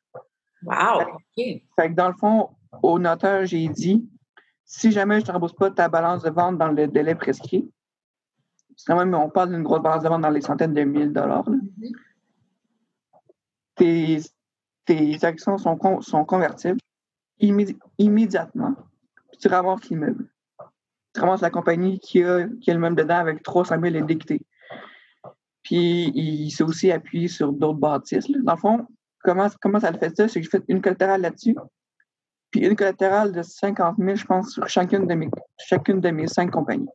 Wow! 0.62 1.18
Fait, 1.36 1.90
que 1.90 1.94
dans 1.94 2.08
le 2.08 2.14
fond, 2.14 2.50
au 2.82 2.98
notaire, 2.98 3.44
j'ai 3.46 3.68
dit 3.68 4.08
si 4.64 4.92
jamais 4.92 5.20
je 5.20 5.26
ne 5.26 5.32
rembourse 5.32 5.54
pas 5.54 5.70
ta 5.70 5.88
balance 5.88 6.22
de 6.22 6.30
vente 6.30 6.58
dans 6.58 6.68
le 6.68 6.86
délai 6.86 7.14
prescrit, 7.14 7.70
c'est 8.76 8.86
quand 8.86 8.98
même, 8.98 9.14
on 9.14 9.28
parle 9.28 9.50
d'une 9.50 9.62
grosse 9.62 9.82
balance 9.82 10.02
de 10.02 10.08
vente 10.08 10.22
dans 10.22 10.30
les 10.30 10.40
centaines 10.40 10.74
de 10.74 10.82
mille 10.82 11.12
dollars. 11.12 11.48
Mm-hmm. 13.78 14.30
tes, 14.86 15.24
actions 15.24 15.58
sont, 15.58 15.78
sont 16.00 16.24
convertibles 16.24 16.80
immédiatement. 17.98 18.74
Puis 19.30 19.38
tu 19.38 19.48
ramasses 19.48 19.88
l'immeuble. 19.88 20.28
Tu 21.14 21.20
ramasses 21.20 21.42
la 21.42 21.50
compagnie 21.50 22.00
qui 22.00 22.22
a, 22.22 22.46
qui 22.60 22.70
a 22.70 22.74
le 22.74 22.80
même 22.80 22.94
dedans 22.94 23.16
avec 23.16 23.42
300 23.42 23.76
000 23.80 23.94
édictés. 23.94 24.42
Puis 25.62 26.10
il 26.14 26.50
s'est 26.50 26.64
aussi 26.64 26.90
appuyé 26.90 27.28
sur 27.28 27.52
d'autres 27.52 27.78
bâtisses. 27.78 28.30
Dans 28.30 28.54
le 28.54 28.58
fond, 28.58 28.86
comment, 29.22 29.48
comment 29.60 29.80
ça 29.80 29.90
le 29.90 29.98
fait 29.98 30.14
ça? 30.14 30.28
C'est 30.28 30.40
que 30.40 30.44
j'ai 30.44 30.50
fait 30.50 30.64
une 30.68 30.82
collatérale 30.82 31.22
là-dessus, 31.22 31.56
puis 32.50 32.60
une 32.60 32.76
collatérale 32.76 33.32
de 33.32 33.42
50 33.42 33.96
000, 33.98 34.14
je 34.14 34.24
pense, 34.24 34.52
sur 34.52 34.68
chacune 34.68 35.06
de 35.06 35.14
mes, 35.14 35.30
chacune 35.58 36.00
de 36.00 36.10
mes 36.10 36.26
cinq 36.26 36.50
compagnies. 36.50 36.88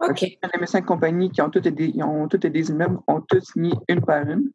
OK. 0.00 0.18
Chacune 0.18 0.50
de 0.54 0.60
mes 0.60 0.66
cinq 0.66 0.84
compagnies 0.84 1.30
qui 1.30 1.42
ont 1.42 1.50
toutes 1.50 1.68
des, 1.68 1.92
ont 2.02 2.28
toutes 2.28 2.46
des 2.46 2.70
immeubles 2.70 2.98
ont 3.06 3.20
toutes 3.20 3.56
mis 3.56 3.72
une 3.88 4.00
par 4.00 4.28
une 4.28 4.50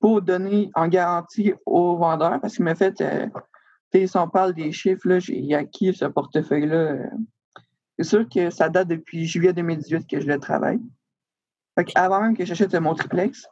pour 0.00 0.22
donner 0.22 0.70
en 0.74 0.88
garantie 0.88 1.54
aux 1.64 1.96
vendeurs, 1.96 2.40
parce 2.40 2.54
qu'il 2.54 2.64
m'a 2.64 2.74
fait, 2.74 3.00
euh, 3.00 3.26
si 3.92 4.16
on 4.16 4.28
parle 4.28 4.52
des 4.52 4.70
chiffres, 4.70 5.08
là, 5.08 5.18
j'ai 5.18 5.54
acquis 5.54 5.94
ce 5.94 6.04
portefeuille-là. 6.04 6.76
Euh, 6.76 7.06
c'est 7.98 8.04
sûr 8.04 8.28
que 8.28 8.50
ça 8.50 8.68
date 8.68 8.88
depuis 8.88 9.26
juillet 9.26 9.52
2018 9.52 10.06
que 10.06 10.20
je 10.20 10.26
le 10.26 10.38
travaille. 10.38 10.80
Avant 11.94 12.20
même 12.20 12.36
que 12.36 12.44
j'achète 12.44 12.74
mon 12.74 12.94
triplex, 12.94 13.46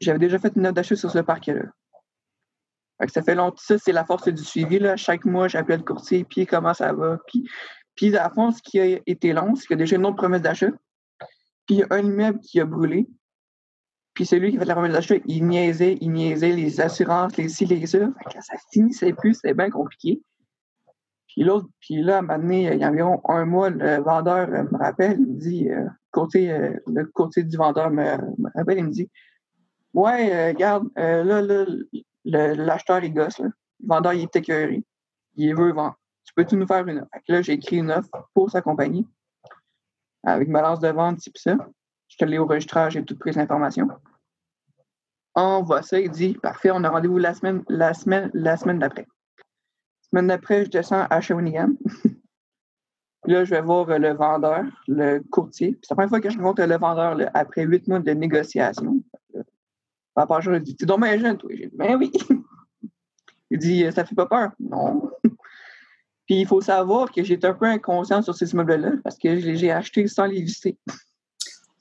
j'avais 0.00 0.18
déjà 0.18 0.38
fait 0.38 0.52
une 0.56 0.62
note 0.62 0.74
d'achat 0.74 0.96
sur 0.96 1.10
ce 1.10 1.18
parc-là. 1.18 1.62
ça 3.08 3.22
fait 3.22 3.34
longtemps, 3.34 3.56
ça, 3.58 3.78
c'est 3.78 3.92
la 3.92 4.04
force 4.04 4.28
du 4.28 4.42
suivi. 4.44 4.78
Là. 4.78 4.96
Chaque 4.96 5.24
mois, 5.24 5.48
j'appelle 5.48 5.78
le 5.78 5.84
courtier, 5.84 6.24
puis 6.24 6.46
comment 6.46 6.74
ça 6.74 6.92
va. 6.92 7.18
Puis 7.26 7.48
Puis, 7.94 8.16
à 8.16 8.30
fond, 8.30 8.50
ce 8.50 8.62
qui 8.62 8.80
a 8.80 9.00
été 9.06 9.32
long, 9.32 9.54
c'est 9.54 9.66
qu'il 9.66 9.76
y 9.76 9.80
a 9.80 9.84
déjà 9.84 9.96
une 9.96 10.06
autre 10.06 10.16
promesse 10.16 10.42
d'achat. 10.42 10.70
Puis, 11.66 11.76
il 11.76 11.78
y 11.78 11.82
a 11.82 11.86
un 11.90 12.04
immeuble 12.04 12.40
qui 12.40 12.60
a 12.60 12.64
brûlé. 12.64 13.08
Puis, 14.14 14.26
celui 14.26 14.50
qui 14.50 14.58
fait 14.58 14.64
la 14.64 14.74
promesse 14.74 14.92
d'achat, 14.92 15.16
il 15.26 15.46
niaisait, 15.46 15.98
il 16.00 16.10
niaisait 16.10 16.52
les 16.52 16.80
assurances, 16.80 17.36
les 17.36 17.48
ci, 17.48 17.64
les 17.66 17.86
ça. 17.86 17.98
Ça 18.40 18.54
finissait 18.72 19.12
plus, 19.12 19.34
c'était 19.34 19.54
bien 19.54 19.70
compliqué. 19.70 20.20
Puis 21.32 21.44
l'autre, 21.44 21.66
puis 21.80 22.02
là, 22.02 22.16
à 22.16 22.18
un 22.18 22.22
moment 22.22 22.38
donné, 22.38 22.74
il 22.74 22.78
y 22.78 22.84
a 22.84 22.88
environ 22.88 23.22
un 23.26 23.46
mois, 23.46 23.70
le 23.70 24.02
vendeur 24.02 24.48
me 24.48 24.78
rappelle, 24.78 25.18
il 25.18 25.26
me 25.26 25.40
dit, 25.40 25.70
euh, 25.70 25.86
côté, 26.10 26.52
euh, 26.52 26.74
le 26.86 27.06
côté 27.06 27.42
du 27.42 27.56
vendeur 27.56 27.90
me, 27.90 28.04
rappelle, 28.54 28.78
il 28.78 28.84
me 28.84 28.90
dit, 28.90 29.10
ouais, 29.94 30.30
euh, 30.30 30.48
regarde, 30.48 30.88
là, 30.94 31.40
là, 31.40 32.54
l'acheteur, 32.54 33.02
il 33.02 33.14
gosse, 33.14 33.38
là. 33.38 33.46
Le 33.80 33.88
vendeur, 33.88 34.12
il 34.12 34.22
est 34.22 34.36
écœuré. 34.36 34.84
Il 35.36 35.56
veut 35.56 35.72
vendre. 35.72 35.96
Tu 36.24 36.34
peux-tu 36.34 36.54
nous 36.56 36.66
faire 36.66 36.86
une 36.86 36.98
offre? 36.98 37.08
Fait 37.14 37.20
que 37.20 37.32
là, 37.32 37.42
j'ai 37.42 37.54
écrit 37.54 37.78
une 37.78 37.90
offre 37.90 38.10
pour 38.34 38.50
sa 38.50 38.60
compagnie 38.60 39.08
avec 40.24 40.50
balance 40.50 40.80
de 40.80 40.88
vente, 40.88 41.18
type 41.18 41.38
ça. 41.38 41.56
Je 42.08 42.16
te 42.18 42.24
l'ai 42.26 42.38
au 42.38 42.46
registrage, 42.46 42.92
j'ai 42.92 43.04
toutes 43.04 43.18
pris 43.18 43.32
l'information. 43.32 43.88
On 45.34 45.62
voit 45.62 45.82
ça, 45.82 45.98
il 45.98 46.10
dit, 46.10 46.34
parfait, 46.34 46.70
on 46.70 46.84
a 46.84 46.90
rendez-vous 46.90 47.16
la 47.16 47.32
semaine, 47.32 47.64
la 47.68 47.94
semaine, 47.94 48.30
la 48.34 48.58
semaine 48.58 48.78
d'après 48.78 49.06
semaine 50.12 50.28
d'après, 50.28 50.64
je 50.64 50.70
descends 50.70 51.06
à 51.08 51.20
Shawinigan. 51.20 51.70
Puis 52.02 52.12
là, 53.32 53.44
je 53.44 53.50
vais 53.50 53.62
voir 53.62 53.86
le 53.86 54.12
vendeur, 54.12 54.64
le 54.86 55.20
courtier. 55.30 55.78
c'est 55.82 55.90
la 55.90 55.96
première 55.96 56.10
fois 56.10 56.20
que 56.20 56.30
je 56.30 56.38
rencontre 56.38 56.62
le 56.64 56.76
vendeur 56.76 57.30
après 57.34 57.64
huit 57.64 57.88
mois 57.88 57.98
de 57.98 58.12
négociation. 58.12 59.02
Papa, 60.14 60.40
je 60.40 60.50
lui 60.50 60.60
dis 60.60 60.76
Tu 60.76 60.84
es 60.84 60.86
donc 60.86 61.04
jeune, 61.04 61.38
toi. 61.38 61.50
J'ai 61.54 61.66
dit 61.66 61.76
Ben 61.76 61.96
oui. 61.96 62.12
Il 63.50 63.58
dit 63.58 63.90
Ça 63.92 64.04
fait 64.04 64.14
pas 64.14 64.26
peur. 64.26 64.50
Non. 64.60 65.10
Puis 66.26 66.40
il 66.40 66.46
faut 66.46 66.60
savoir 66.60 67.10
que 67.10 67.24
j'étais 67.24 67.48
un 67.48 67.54
peu 67.54 67.66
inconscient 67.66 68.22
sur 68.22 68.34
ces 68.34 68.52
immeubles-là 68.52 68.92
parce 69.02 69.18
que 69.18 69.38
je 69.38 69.46
les 69.46 69.64
ai 69.64 69.72
achetés 69.72 70.06
sans 70.06 70.26
les 70.26 70.40
visiter. 70.40 70.78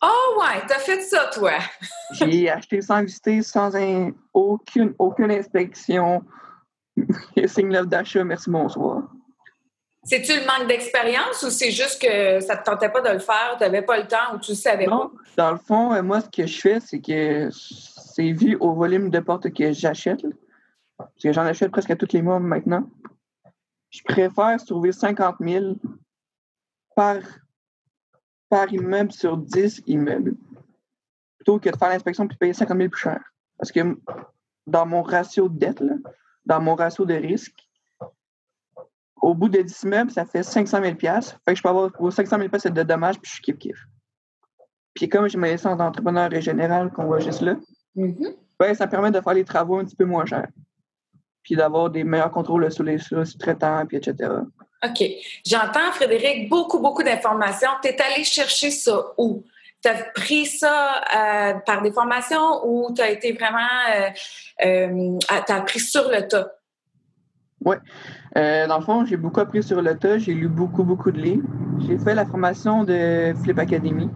Oh 0.03 0.39
ouais, 0.39 0.63
t'as 0.67 0.79
fait 0.79 1.01
ça, 1.01 1.29
toi. 1.31 1.51
j'ai 2.13 2.49
acheté 2.49 2.81
sans 2.81 3.03
visiter, 3.03 3.43
sans 3.43 3.71
aucune, 4.33 4.95
aucune 4.97 5.29
inspection, 5.29 6.23
Signe 7.47 7.81
d'achat, 7.85 8.23
merci, 8.23 8.49
bonsoir. 8.49 9.03
C'est-tu 10.03 10.33
le 10.33 10.45
manque 10.47 10.67
d'expérience 10.67 11.43
ou 11.43 11.51
c'est 11.51 11.69
juste 11.69 12.01
que 12.01 12.39
ça 12.39 12.55
ne 12.55 12.59
te 12.59 12.63
tentait 12.65 12.89
pas 12.89 13.01
de 13.01 13.09
le 13.09 13.19
faire, 13.19 13.55
tu 13.57 13.63
n'avais 13.63 13.83
pas 13.83 13.99
le 13.99 14.07
temps 14.07 14.33
ou 14.33 14.39
tu 14.39 14.51
ne 14.51 14.55
savais 14.55 14.87
non, 14.87 15.11
Dans 15.37 15.51
le 15.51 15.59
fond, 15.59 15.93
euh, 15.93 16.01
moi, 16.01 16.21
ce 16.21 16.29
que 16.29 16.47
je 16.47 16.59
fais, 16.59 16.79
c'est 16.79 16.99
que 16.99 17.49
c'est 17.51 18.31
vu 18.31 18.57
au 18.59 18.73
volume 18.73 19.11
de 19.11 19.19
portes 19.19 19.53
que 19.53 19.71
j'achète. 19.71 20.25
Parce 20.97 21.11
que 21.21 21.31
j'en 21.33 21.43
achète 21.43 21.71
presque 21.71 21.95
tous 21.97 22.13
les 22.13 22.21
mois 22.21 22.39
maintenant. 22.39 22.89
Je 23.91 24.01
préfère 24.03 24.57
trouver 24.65 24.91
50 24.91 25.35
000 25.39 25.75
par, 26.95 27.17
par 28.49 28.73
immeuble 28.73 29.11
sur 29.11 29.37
10 29.37 29.83
immeubles 29.85 30.35
plutôt 31.37 31.59
que 31.59 31.69
de 31.69 31.75
faire 31.75 31.89
l'inspection 31.89 32.25
et 32.25 32.35
payer 32.35 32.53
50 32.53 32.77
000 32.77 32.89
plus 32.89 33.01
cher. 33.01 33.19
Parce 33.57 33.71
que 33.71 33.97
dans 34.67 34.85
mon 34.85 35.01
ratio 35.01 35.49
de 35.49 35.57
dette, 35.57 35.79
là, 35.79 35.95
dans 36.45 36.61
mon 36.61 36.75
ratio 36.75 37.05
de 37.05 37.13
risque. 37.13 37.55
Au 39.21 39.35
bout 39.35 39.49
de 39.49 39.61
10 39.61 39.85
meubles, 39.85 40.11
ça 40.11 40.25
fait 40.25 40.43
500 40.43 40.81
000 40.81 40.95
Fait 40.95 41.31
que 41.45 41.55
je 41.55 41.61
peux 41.61 41.69
avoir 41.69 41.91
pour 41.91 42.11
500 42.11 42.37
000 42.37 42.73
de 42.73 42.83
dommages, 42.83 43.19
puis 43.19 43.29
je 43.29 43.35
suis 43.35 43.43
kiff-kiff. 43.43 43.77
Puis 44.93 45.07
comme 45.07 45.27
j'ai 45.27 45.37
ma 45.37 45.51
licence 45.51 45.77
d'entrepreneur 45.77 46.29
général 46.41 46.91
qu'on 46.91 47.05
voit 47.05 47.19
juste 47.19 47.41
là, 47.41 47.55
ben, 47.95 48.73
ça 48.73 48.87
permet 48.87 49.11
de 49.11 49.21
faire 49.21 49.33
les 49.33 49.45
travaux 49.45 49.77
un 49.77 49.85
petit 49.85 49.95
peu 49.95 50.05
moins 50.05 50.25
chers. 50.25 50.47
Puis 51.43 51.55
d'avoir 51.55 51.89
des 51.89 52.03
meilleurs 52.03 52.31
contrôles 52.31 52.71
sur 52.71 52.83
les 52.83 52.97
sous-traitants, 52.97 53.85
puis 53.85 53.97
etc. 53.97 54.29
OK. 54.83 55.03
J'entends, 55.45 55.91
Frédéric, 55.91 56.49
beaucoup, 56.49 56.79
beaucoup 56.79 57.03
d'informations. 57.03 57.69
Tu 57.81 57.89
es 57.89 58.01
allé 58.01 58.23
chercher 58.23 58.71
ça 58.71 59.13
où? 59.17 59.43
Tu 59.81 59.89
as 59.89 60.03
pris 60.13 60.45
ça 60.45 61.01
euh, 61.15 61.53
par 61.65 61.81
des 61.81 61.91
formations 61.91 62.65
ou 62.65 62.93
tu 62.93 63.01
as 63.01 63.09
été 63.09 63.33
vraiment. 63.33 63.59
Euh, 63.95 64.09
euh, 64.65 65.17
tu 65.19 65.51
as 65.51 65.55
appris 65.55 65.79
sur 65.79 66.09
le 66.09 66.27
tas? 66.27 66.51
Oui. 67.63 67.75
dans 68.35 68.77
le 68.79 68.83
fond, 68.83 69.05
j'ai 69.05 69.17
beaucoup 69.17 69.39
appris 69.39 69.63
sur 69.63 69.81
le 69.81 69.97
tas. 69.97 70.17
J'ai 70.17 70.33
lu 70.33 70.47
beaucoup, 70.47 70.83
beaucoup 70.83 71.11
de 71.11 71.19
livres. 71.19 71.47
J'ai 71.87 71.97
fait 71.99 72.15
la 72.15 72.25
formation 72.25 72.83
de 72.83 73.33
Flip 73.43 73.57
Academy 73.59 74.09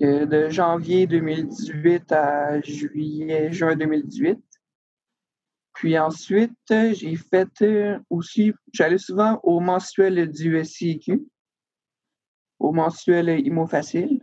de 0.00 0.48
janvier 0.48 1.06
2018 1.06 2.10
à 2.10 2.60
juillet, 2.60 3.52
juin 3.52 3.76
2018. 3.76 4.36
Puis 5.74 5.96
ensuite, 5.96 6.52
j'ai 6.68 7.14
fait 7.14 7.48
aussi, 8.10 8.52
j'allais 8.72 8.98
souvent 8.98 9.38
au 9.44 9.60
mensuel 9.60 10.28
du 10.28 10.62
SIQ 10.64 11.22
au 12.62 12.72
mensuel 12.72 13.28
IMO 13.44 13.66
Facile. 13.66 14.20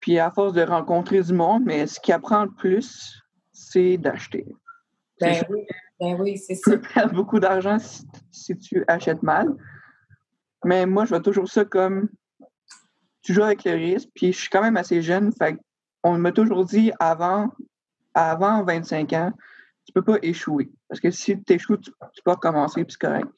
Puis 0.00 0.18
à 0.18 0.30
force 0.30 0.52
de 0.52 0.62
rencontrer 0.62 1.22
du 1.22 1.32
monde, 1.32 1.62
mais 1.64 1.86
ce 1.86 1.98
qui 1.98 2.12
apprend 2.12 2.44
le 2.44 2.50
plus, 2.50 3.22
c'est 3.52 3.96
d'acheter. 3.96 4.46
Ben 5.18 5.42
oui, 5.48 5.66
ben 5.98 6.20
oui 6.20 6.36
c'est 6.36 6.56
ça. 6.56 6.72
Tu 6.72 6.80
perds 6.80 7.12
beaucoup 7.12 7.40
d'argent 7.40 7.78
si, 8.30 8.58
tu 8.58 8.84
achètes 8.86 9.22
mal. 9.22 9.48
Mais 10.64 10.84
moi, 10.84 11.04
je 11.04 11.10
vois 11.10 11.20
toujours 11.20 11.48
ça 11.48 11.64
comme 11.64 12.08
tu 13.22 13.32
joues 13.32 13.42
avec 13.42 13.64
le 13.64 13.72
risque, 13.72 14.10
puis 14.14 14.32
je 14.32 14.38
suis 14.38 14.50
quand 14.50 14.62
même 14.62 14.76
assez 14.76 15.00
jeune. 15.00 15.32
Fait 15.32 15.56
on 16.02 16.18
m'a 16.18 16.32
toujours 16.32 16.66
dit 16.66 16.92
avant, 17.00 17.48
avant 18.12 18.62
25 18.62 19.10
ans, 19.14 19.32
tu 19.86 19.92
peux 19.94 20.02
pas 20.02 20.18
échouer. 20.20 20.70
Parce 20.88 21.00
que 21.00 21.10
si 21.10 21.42
tu 21.42 21.52
échoues, 21.54 21.78
tu, 21.78 21.90
tu 22.12 22.22
peux 22.22 22.32
recommencer, 22.32 22.84
puis 22.84 22.92
c'est 22.92 23.06
correct 23.06 23.28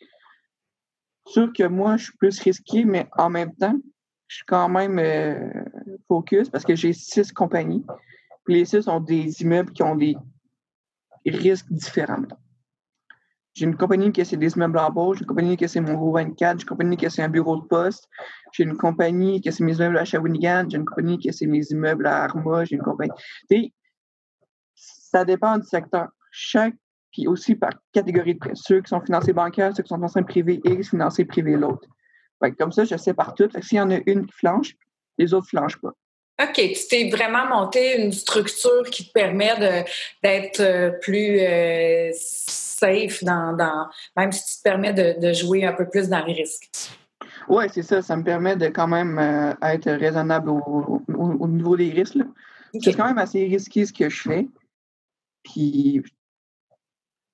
sûr 1.26 1.52
que 1.52 1.64
moi, 1.64 1.96
je 1.96 2.04
suis 2.04 2.16
plus 2.16 2.40
risqué, 2.40 2.84
mais 2.84 3.08
en 3.16 3.30
même 3.30 3.54
temps, 3.56 3.76
je 4.28 4.36
suis 4.36 4.44
quand 4.46 4.68
même 4.68 4.98
euh, 4.98 5.50
focus 6.08 6.48
parce 6.48 6.64
que 6.64 6.74
j'ai 6.74 6.92
six 6.92 7.32
compagnies. 7.32 7.84
Puis 8.44 8.54
les 8.54 8.64
six 8.64 8.88
ont 8.88 9.00
des 9.00 9.42
immeubles 9.42 9.72
qui 9.72 9.82
ont 9.82 9.96
des 9.96 10.16
risques 11.26 11.70
différents. 11.70 12.22
J'ai 13.54 13.64
une 13.64 13.76
compagnie 13.76 14.12
qui 14.12 14.24
c'est 14.24 14.36
des 14.36 14.52
immeubles 14.54 14.78
en 14.78 14.90
bas, 14.90 15.12
j'ai 15.14 15.20
une 15.20 15.26
compagnie 15.26 15.56
qui 15.56 15.66
c'est 15.66 15.80
mon 15.80 15.94
gros 15.94 16.12
24, 16.12 16.58
j'ai 16.58 16.62
une 16.62 16.68
compagnie 16.68 16.96
qui 16.98 17.10
c'est 17.10 17.22
un 17.22 17.28
bureau 17.30 17.56
de 17.56 17.66
poste, 17.66 18.06
j'ai 18.52 18.64
une 18.64 18.76
compagnie 18.76 19.40
qui 19.40 19.50
c'est 19.50 19.64
mes 19.64 19.76
immeubles 19.76 19.96
à 19.96 20.04
Shawinigan, 20.04 20.66
j'ai 20.68 20.76
une 20.76 20.84
compagnie 20.84 21.18
qui 21.18 21.32
c'est 21.32 21.46
mes 21.46 21.64
immeubles 21.70 22.06
à 22.06 22.24
Arma, 22.24 22.66
j'ai 22.66 22.76
une 22.76 22.82
compagnie. 22.82 23.12
ça 24.74 25.24
dépend 25.24 25.56
du 25.56 25.66
secteur. 25.66 26.08
Chaque 26.30 26.74
puis 27.16 27.26
aussi 27.26 27.54
par 27.54 27.70
catégorie 27.94 28.34
de 28.34 28.38
prêts. 28.38 28.52
Ceux 28.54 28.82
qui 28.82 28.90
sont 28.90 29.00
financés 29.00 29.32
bancaires, 29.32 29.74
ceux 29.74 29.82
qui 29.82 29.88
sont 29.88 29.94
financés 29.94 30.20
privé 30.22 30.60
X, 30.64 30.90
financés 30.90 31.24
privé 31.24 31.52
l'autre. 31.52 31.88
Comme 32.58 32.72
ça, 32.72 32.84
je 32.84 32.94
sais 32.96 33.14
par 33.14 33.34
tout. 33.34 33.48
S'il 33.62 33.78
y 33.78 33.80
en 33.80 33.90
a 33.90 33.98
une 34.04 34.26
qui 34.26 34.32
flanche, 34.32 34.74
les 35.16 35.32
autres 35.32 35.46
ne 35.46 35.58
flanchent 35.58 35.80
pas. 35.80 35.92
OK. 36.42 36.52
Tu 36.52 36.88
t'es 36.90 37.08
vraiment 37.08 37.46
monté 37.46 38.02
une 38.02 38.12
structure 38.12 38.82
qui 38.90 39.08
te 39.08 39.12
permet 39.12 39.86
d'être 40.22 40.60
euh, 40.60 40.90
plus 41.00 41.40
euh, 41.40 42.10
safe 42.12 43.24
dans, 43.24 43.56
même 44.14 44.30
si 44.30 44.44
tu 44.44 44.58
te 44.58 44.62
permets 44.62 44.92
de, 44.92 45.32
jouer 45.32 45.64
un 45.64 45.72
peu 45.72 45.88
plus 45.88 46.10
dans 46.10 46.22
les 46.26 46.34
risques. 46.34 46.68
Oui, 47.48 47.64
c'est 47.72 47.82
ça. 47.82 48.02
Ça 48.02 48.14
me 48.14 48.24
permet 48.24 48.56
de 48.56 48.66
quand 48.66 48.88
même 48.88 49.18
euh, 49.18 49.54
être 49.62 49.90
raisonnable 49.90 50.50
au, 50.50 51.48
niveau 51.48 51.78
des 51.78 51.88
risques. 51.88 52.18
C'est 52.82 52.92
quand 52.92 53.06
même 53.06 53.16
assez 53.16 53.46
risqué 53.46 53.86
ce 53.86 53.94
que 53.94 54.10
je 54.10 54.20
fais. 54.20 54.46
Puis 55.42 56.02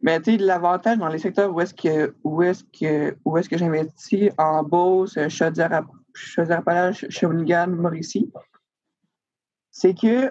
mais 0.03 0.21
tu 0.21 0.33
sais, 0.33 0.37
l'avantage 0.37 0.99
dans 0.99 1.09
les 1.09 1.19
secteurs 1.19 1.55
où 1.55 1.61
est-ce 1.61 1.75
que 1.75 2.15
où 2.25 2.43
est-ce 2.43 2.65
que 2.65 3.17
où 3.25 3.39
est-ce 3.39 3.49
que 3.49 3.57
j'investis 3.57 4.31
en 4.37 4.63
Beauce, 4.65 5.17
Chaudière-Appalaches, 5.29 7.07
Shawinigan, 7.09 7.69
Mauricie, 7.69 8.31
c'est 9.71 9.95
que 9.95 10.29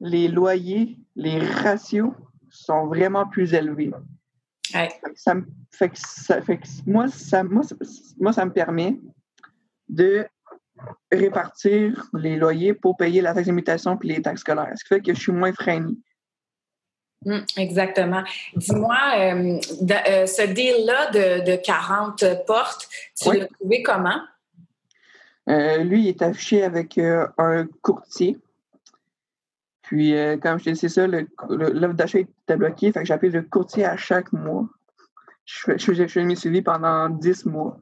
les 0.00 0.26
loyers, 0.28 0.98
les 1.14 1.38
ratios 1.38 2.12
sont 2.50 2.86
vraiment 2.86 3.26
plus 3.26 3.54
élevés. 3.54 3.92
Ça 5.14 5.34
me, 5.34 5.46
fait 5.70 5.90
que 5.90 5.98
ça, 5.98 6.42
fait 6.42 6.58
que 6.58 6.66
moi, 6.86 7.08
ça, 7.08 7.44
moi, 7.44 7.62
moi, 8.18 8.32
ça 8.32 8.44
me 8.44 8.52
permet 8.52 8.98
de 9.88 10.26
répartir 11.12 12.08
les 12.14 12.36
loyers 12.36 12.74
pour 12.74 12.96
payer 12.96 13.20
la 13.20 13.34
taxe 13.34 13.46
d'imitation 13.46 13.98
et 14.02 14.06
les 14.06 14.22
taxes 14.22 14.40
scolaires. 14.40 14.72
Ce 14.74 14.82
qui 14.84 14.88
fait 14.88 15.00
que 15.00 15.14
je 15.14 15.20
suis 15.20 15.32
moins 15.32 15.52
freiné. 15.52 15.92
Hum, 17.24 17.44
exactement. 17.56 18.22
Dis-moi, 18.56 18.96
euh, 19.16 19.58
euh, 20.08 20.26
ce 20.26 20.46
deal-là 20.46 21.10
de, 21.10 21.56
40 21.56 22.24
portes, 22.46 22.88
tu 23.20 23.36
l'as 23.36 23.46
trouvé 23.46 23.82
comment? 23.82 24.20
Euh, 25.48 25.78
lui, 25.78 26.02
il 26.02 26.08
est 26.08 26.22
affiché 26.22 26.64
avec 26.64 26.98
un 26.98 27.66
courtier. 27.82 28.38
Puis, 29.82 30.14
comme 30.40 30.58
je 30.58 30.64
te 30.64 30.70
dis, 30.70 30.76
c'est 30.76 30.88
ça, 30.88 31.06
l'offre 31.06 31.94
d'achat 31.94 32.20
était 32.20 32.56
bloquée. 32.56 32.92
Fait 32.92 33.00
que 33.00 33.06
j'appelle 33.06 33.32
le 33.32 33.42
courtier 33.42 33.84
à 33.84 33.96
chaque 33.96 34.32
mois. 34.32 34.66
Je, 35.44 35.76
je, 35.76 36.06
je, 36.06 36.20
mes 36.20 36.36
suivis 36.36 36.62
pendant 36.62 37.08
10 37.08 37.46
mois. 37.46 37.78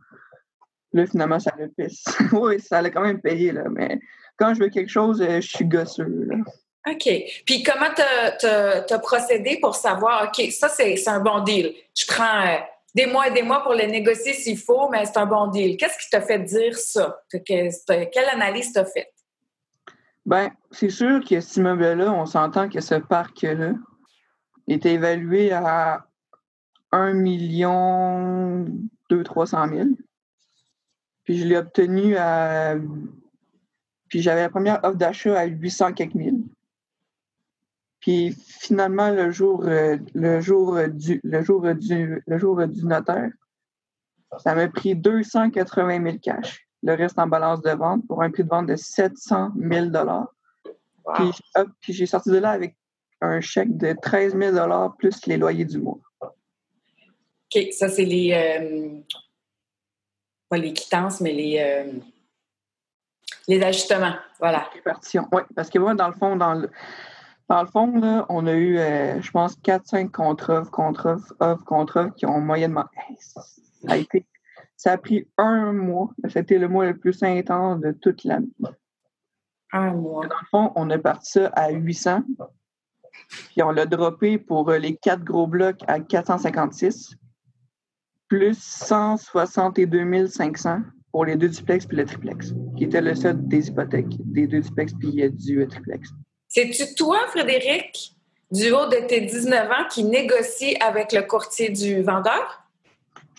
Là, 0.93 1.07
finalement, 1.07 1.39
ça 1.39 1.55
le 1.59 1.69
pisse. 1.69 2.05
oui, 2.33 2.59
ça 2.59 2.79
allait 2.79 2.91
quand 2.91 3.03
même 3.03 3.21
payer, 3.21 3.53
là, 3.53 3.65
mais 3.71 4.01
quand 4.37 4.55
je 4.55 4.61
veux 4.61 4.71
quelque 4.71 4.91
chose, 4.91 5.23
je 5.23 5.41
suis 5.41 5.67
gosseux. 5.67 6.29
OK. 6.89 7.09
Puis 7.45 7.63
comment 7.63 7.91
tu 7.95 8.47
as, 8.47 8.99
procédé 8.99 9.59
pour 9.61 9.75
savoir, 9.75 10.29
OK, 10.29 10.51
ça, 10.51 10.69
c'est 10.69 11.09
un 11.09 11.21
bon 11.21 11.41
deal. 11.41 11.75
Je 11.95 12.07
prends 12.07 12.59
des 12.95 13.07
mois 13.07 13.29
et 13.29 13.33
des 13.33 13.43
mois 13.43 13.63
pour 13.63 13.75
le 13.75 13.85
négocier 13.85 14.33
s'il 14.33 14.59
faut, 14.59 14.89
mais 14.89 15.05
c'est 15.05 15.19
un 15.19 15.27
bon 15.27 15.49
deal. 15.49 15.77
Qu'est-ce 15.77 15.99
qui 15.99 16.11
t'a 16.11 16.21
fait 16.21 16.39
dire 16.41 16.77
ça? 16.77 17.21
quelle 17.45 18.29
analyse 18.33 18.73
t'as 18.73 18.85
faite? 18.85 19.13
Bien, 20.27 20.53
c'est 20.71 20.91
sûr 20.91 21.21
que 21.25 21.41
cet 21.41 21.57
immeuble-là, 21.57 22.13
on 22.13 22.27
s'entend 22.27 22.69
que 22.69 22.81
ce 22.81 22.95
parc-là 22.95 23.73
était 24.69 24.93
évalué 24.93 25.53
à 25.53 26.07
1 26.93 27.15
million 27.15 28.67
200 29.09 29.69
000. 29.69 29.89
Puis 31.25 31.39
je 31.39 31.47
l'ai 31.47 31.57
obtenu 31.57 32.17
à. 32.17 32.77
Puis 34.09 34.23
j'avais 34.23 34.43
la 34.43 34.51
première 34.51 34.81
offre 34.83 34.97
d'achat 34.97 35.39
à 35.39 35.45
800 35.45 35.93
quelques 35.93 36.15
mille. 36.15 36.43
Puis 38.01 38.35
finalement, 38.61 39.11
le 39.11 39.31
jour, 39.31 39.65
euh, 39.65 39.97
le 40.15 40.41
jour, 40.41 40.79
du, 40.89 41.21
le, 41.23 41.43
jour 41.43 41.75
du, 41.75 42.23
le 42.27 42.39
jour 42.39 42.67
du 42.67 42.85
notaire, 42.87 43.31
ça 44.39 44.55
m'a 44.55 44.69
pris 44.69 44.95
280 44.95 46.03
000 46.03 46.19
cash. 46.23 46.67
Le 46.83 46.95
reste 46.95 47.19
en 47.19 47.27
balance 47.27 47.61
de 47.61 47.71
vente 47.71 48.07
pour 48.07 48.23
un 48.23 48.31
prix 48.31 48.45
de 48.45 48.49
vente 48.49 48.67
de 48.67 48.77
700 48.77 49.53
000 49.57 49.91
Puis, 51.81 51.93
j'ai 51.93 52.07
sorti 52.07 52.31
de 52.31 52.39
là 52.39 52.51
avec 52.51 52.77
un 53.21 53.41
chèque 53.41 53.77
de 53.77 53.95
13 54.01 54.37
000 54.37 54.91
plus 54.99 55.27
les 55.27 55.37
loyers 55.37 55.67
du 55.67 55.79
mois. 55.79 55.99
OK, 56.23 57.67
ça, 57.73 57.89
c'est 57.89 58.05
les. 58.05 58.33
Euh, 58.33 59.01
pas 60.49 60.57
les 60.57 60.73
quittances, 60.73 61.21
mais 61.21 61.33
les. 61.33 61.59
Euh, 61.59 61.99
les 63.47 63.63
ajustements, 63.63 64.15
voilà. 64.39 64.71
Oui, 65.33 65.43
parce 65.55 65.71
que 65.71 65.79
moi, 65.79 65.95
dans 65.95 66.09
le 66.09 66.15
fond, 66.15 66.37
dans 66.37 66.55
le, 66.55 66.71
dans 67.51 67.63
le 67.63 67.69
fond, 67.69 67.99
là, 67.99 68.27
on 68.29 68.47
a 68.47 68.53
eu, 68.53 68.79
euh, 68.79 69.21
je 69.21 69.31
pense, 69.33 69.59
4-5 69.61 70.13
contre-offres, 70.13 70.71
contre-offres, 70.71 71.35
offres, 71.41 71.65
contre-offres 71.65 72.15
qui 72.15 72.25
ont 72.25 72.41
moyennement. 72.41 72.85
Ça 73.19 73.41
a, 73.89 73.97
été, 73.97 74.25
ça 74.77 74.93
a 74.93 74.99
pris 74.99 75.29
un 75.37 75.73
mois. 75.73 76.11
C'était 76.29 76.59
le 76.59 76.69
mois 76.69 76.87
le 76.87 76.97
plus 76.97 77.21
intense 77.25 77.81
de 77.81 77.91
toute 77.91 78.23
l'année. 78.23 78.53
Un 79.73 79.95
mois. 79.95 80.29
Dans 80.29 80.39
le 80.41 80.47
fond, 80.49 80.73
on 80.77 80.89
a 80.91 80.99
parti 80.99 81.33
ça 81.33 81.49
à 81.49 81.71
800. 81.71 82.23
Puis 83.49 83.63
on 83.65 83.73
l'a 83.73 83.85
droppé 83.85 84.39
pour 84.39 84.71
euh, 84.71 84.79
les 84.79 84.95
quatre 84.95 85.25
gros 85.25 85.49
blocs 85.49 85.83
à 85.89 85.99
456, 85.99 87.17
plus 88.29 88.57
162 88.63 90.29
500 90.29 90.83
pour 91.11 91.25
les 91.25 91.35
deux 91.35 91.49
duplex 91.49 91.85
puis 91.85 91.97
le 91.97 92.05
triplex, 92.05 92.55
qui 92.77 92.85
était 92.85 93.01
le 93.01 93.17
seul 93.17 93.45
des 93.49 93.69
hypothèques, 93.69 94.17
des 94.21 94.47
deux 94.47 94.61
duplex 94.61 94.95
puis 94.95 95.21
euh, 95.21 95.31
du 95.31 95.67
triplex. 95.67 96.13
C'est-tu 96.51 96.97
toi, 96.97 97.21
Frédéric, 97.29 98.13
du 98.51 98.73
haut 98.73 98.87
de 98.87 99.07
tes 99.07 99.21
19 99.21 99.71
ans, 99.71 99.89
qui 99.89 100.03
négocie 100.03 100.77
avec 100.81 101.13
le 101.13 101.23
courtier 101.23 101.71
du 101.71 102.03
vendeur? 102.03 102.65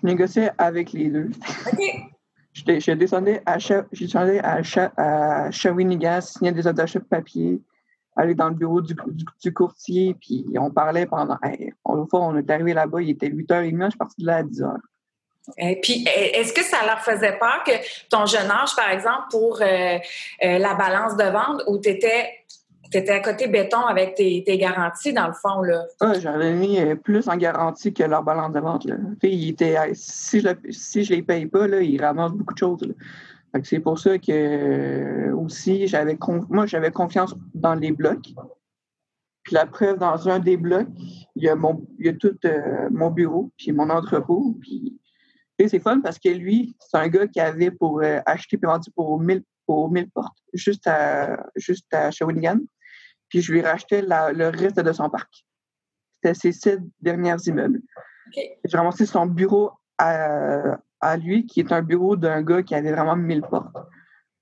Je 0.02 0.08
négociais 0.08 0.50
avec 0.58 0.94
les 0.94 1.10
deux. 1.10 1.30
OK. 1.72 1.82
Je 2.54 2.92
descendais 2.92 3.42
à, 3.46 3.58
à, 4.98 5.46
à 5.46 5.52
Shawinigan, 5.52 6.20
signer 6.20 6.52
des 6.52 6.68
ordres 6.68 6.84
de 6.84 7.00
papier, 7.00 7.62
aller 8.18 8.36
dans 8.36 8.50
le 8.50 8.56
bureau 8.56 8.82
du, 8.82 9.54
courtier, 9.54 10.16
puis 10.20 10.46
on 10.58 10.70
parlait 10.70 11.06
pendant. 11.06 11.38
Hey, 11.44 11.74
on, 11.86 12.06
on 12.12 12.38
est 12.38 12.50
arrivé 12.50 12.74
là-bas, 12.74 13.02
il 13.02 13.12
était 13.12 13.30
8h30, 13.30 13.86
je 13.86 13.90
suis 13.90 13.98
partie 13.98 14.22
de 14.22 14.26
là 14.26 14.38
à 14.38 14.44
10h. 14.44 14.76
Et 15.58 15.80
puis, 15.82 16.06
est-ce 16.06 16.52
que 16.52 16.64
ça 16.64 16.86
leur 16.86 17.00
faisait 17.00 17.38
peur 17.40 17.64
que 17.66 17.72
ton 18.10 18.26
jeune 18.26 18.52
âge, 18.52 18.76
par 18.76 18.90
exemple, 18.90 19.28
pour 19.32 19.62
euh, 19.62 19.98
euh, 20.44 20.58
la 20.58 20.74
balance 20.74 21.16
de 21.16 21.24
vente, 21.24 21.64
où 21.68 21.80
tu 21.80 21.90
étais 21.90 22.30
tu 22.92 22.98
étais 22.98 23.12
à 23.12 23.22
côté 23.22 23.48
béton 23.48 23.80
avec 23.80 24.16
tes, 24.16 24.44
garanties, 24.58 25.14
dans 25.14 25.28
le 25.28 25.34
fond. 25.34 25.62
Là. 25.62 25.86
Ah, 26.02 26.20
j'avais 26.20 26.54
mis 26.54 26.80
euh, 26.80 26.96
plus 26.96 27.28
en 27.30 27.38
garantie 27.38 27.94
que 27.94 28.04
leur 28.04 28.24
balance 28.24 28.52
de 28.52 28.60
vente. 28.60 28.86
Là. 28.86 28.98
si 29.94 30.42
je 30.42 30.48
ne 30.50 31.16
les 31.16 31.24
paye 31.24 31.46
pas, 31.46 31.68
là, 31.68 31.82
ils 31.82 32.02
ramassent 32.02 32.34
beaucoup 32.34 32.54
de 32.54 32.60
choses. 32.60 32.94
C'est 33.64 33.80
pour 33.80 33.98
ça 33.98 34.18
que 34.18 34.32
euh, 34.32 35.36
aussi, 35.36 35.88
j'avais 35.88 36.18
moi, 36.50 36.66
j'avais 36.66 36.92
confiance 36.92 37.36
dans 37.54 37.76
les 37.76 37.92
blocs. 37.92 38.34
Puis 39.44 39.56
la 39.56 39.66
preuve, 39.66 39.98
dans 39.98 40.30
un 40.30 40.40
des 40.40 40.58
blocs, 40.58 40.88
il 41.36 41.44
y 41.44 41.50
a, 41.50 41.56
mon, 41.56 41.86
il 41.98 42.06
y 42.06 42.10
a 42.10 42.14
tout 42.14 42.38
euh, 42.46 42.90
mon 42.92 43.10
bureau, 43.10 43.52
puis 43.58 43.72
mon 43.72 43.90
entrepôt. 43.90 44.58
Puis 44.62 45.00
c'est 45.68 45.80
fun 45.80 46.02
parce 46.02 46.20
que 46.20 46.30
lui, 46.30 46.76
c'est 46.80 46.98
un 46.98 47.08
gars 47.08 47.28
qui 47.28 47.40
avait 47.40 47.72
pour 47.72 48.02
acheter 48.26 48.60
et 48.62 48.66
vendu 48.66 48.90
pour 48.92 49.20
1000, 49.20 49.44
pour 49.66 49.92
1000 49.92 50.10
portes, 50.10 50.38
juste 50.54 50.88
à, 50.88 51.46
juste 51.56 51.94
à 51.94 52.10
Shawinigan 52.10 52.58
puis 53.32 53.42
je 53.42 53.52
lui 53.54 53.62
rachetais 53.62 54.02
le 54.04 54.50
reste 54.50 54.80
de 54.80 54.92
son 54.92 55.10
parc. 55.10 55.46
C'était 56.16 56.36
ses 56.36 56.52
sept 56.52 56.82
derniers 57.00 57.38
immeubles. 57.48 57.82
J'ai 58.36 58.78
ramassé 58.78 59.06
son 59.06 59.26
bureau 59.26 59.72
à, 59.98 60.78
lui, 61.18 61.46
qui 61.46 61.62
est 61.62 61.72
un 61.72 61.82
bureau 61.82 62.16
d'un 62.16 62.44
gars 62.44 62.62
qui 62.62 62.76
avait 62.76 62.92
vraiment 62.92 63.16
mille 63.16 63.42
portes. 63.42 63.76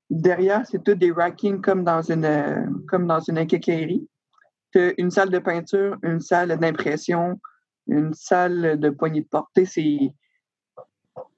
Derrière, 0.10 0.65
c'est 0.65 0.84
tout 0.84 0.95
des 0.95 1.12
rackings 1.12 1.62
comme 1.62 1.84
dans 1.84 2.02
une 2.02 2.84
comme 2.88 3.06
dans 3.06 3.19
une 3.19 3.45
quincaillerie. 3.45 4.10
une 4.73 5.12
salle 5.12 5.30
de 5.30 5.39
peinture, 5.39 5.97
une 6.02 6.19
salle 6.19 6.58
d'impression, 6.58 7.39
une 7.88 8.13
salle 8.15 8.80
de 8.80 8.89
poignée 8.89 9.21
de 9.21 9.28
porte. 9.28 9.52
C'est 9.65 10.13